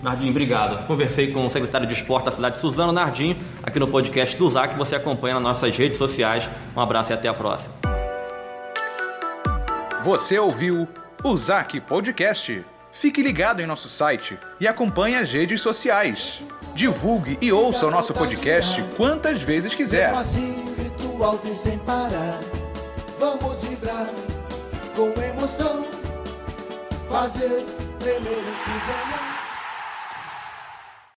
Nardinho, 0.00 0.30
obrigado. 0.30 0.86
Conversei 0.86 1.32
com 1.32 1.44
o 1.44 1.50
secretário 1.50 1.86
de 1.86 1.92
esporte 1.92 2.26
da 2.26 2.30
cidade, 2.30 2.60
Suzano 2.60 2.92
Nardinho, 2.92 3.36
aqui 3.62 3.78
no 3.78 3.88
podcast 3.88 4.36
do 4.36 4.48
ZAC, 4.48 4.76
você 4.76 4.94
acompanha 4.96 5.34
nas 5.34 5.42
nossas 5.42 5.76
redes 5.76 5.96
sociais. 5.96 6.48
Um 6.76 6.80
abraço 6.80 7.12
e 7.12 7.14
até 7.14 7.28
a 7.28 7.34
próxima. 7.34 7.72
Você 10.04 10.38
ouviu 10.38 10.88
o 11.24 11.36
ZAC 11.36 11.80
Podcast. 11.80 12.71
Fique 12.92 13.22
ligado 13.22 13.60
em 13.60 13.66
nosso 13.66 13.88
site 13.88 14.38
e 14.60 14.68
acompanhe 14.68 15.16
as 15.16 15.32
redes 15.32 15.60
sociais. 15.60 16.40
Divulgue 16.74 17.38
e 17.40 17.50
ouça 17.52 17.86
o 17.86 17.90
nosso 17.90 18.14
podcast 18.14 18.82
quantas 18.96 19.42
vezes 19.42 19.74
quiser. 19.74 20.12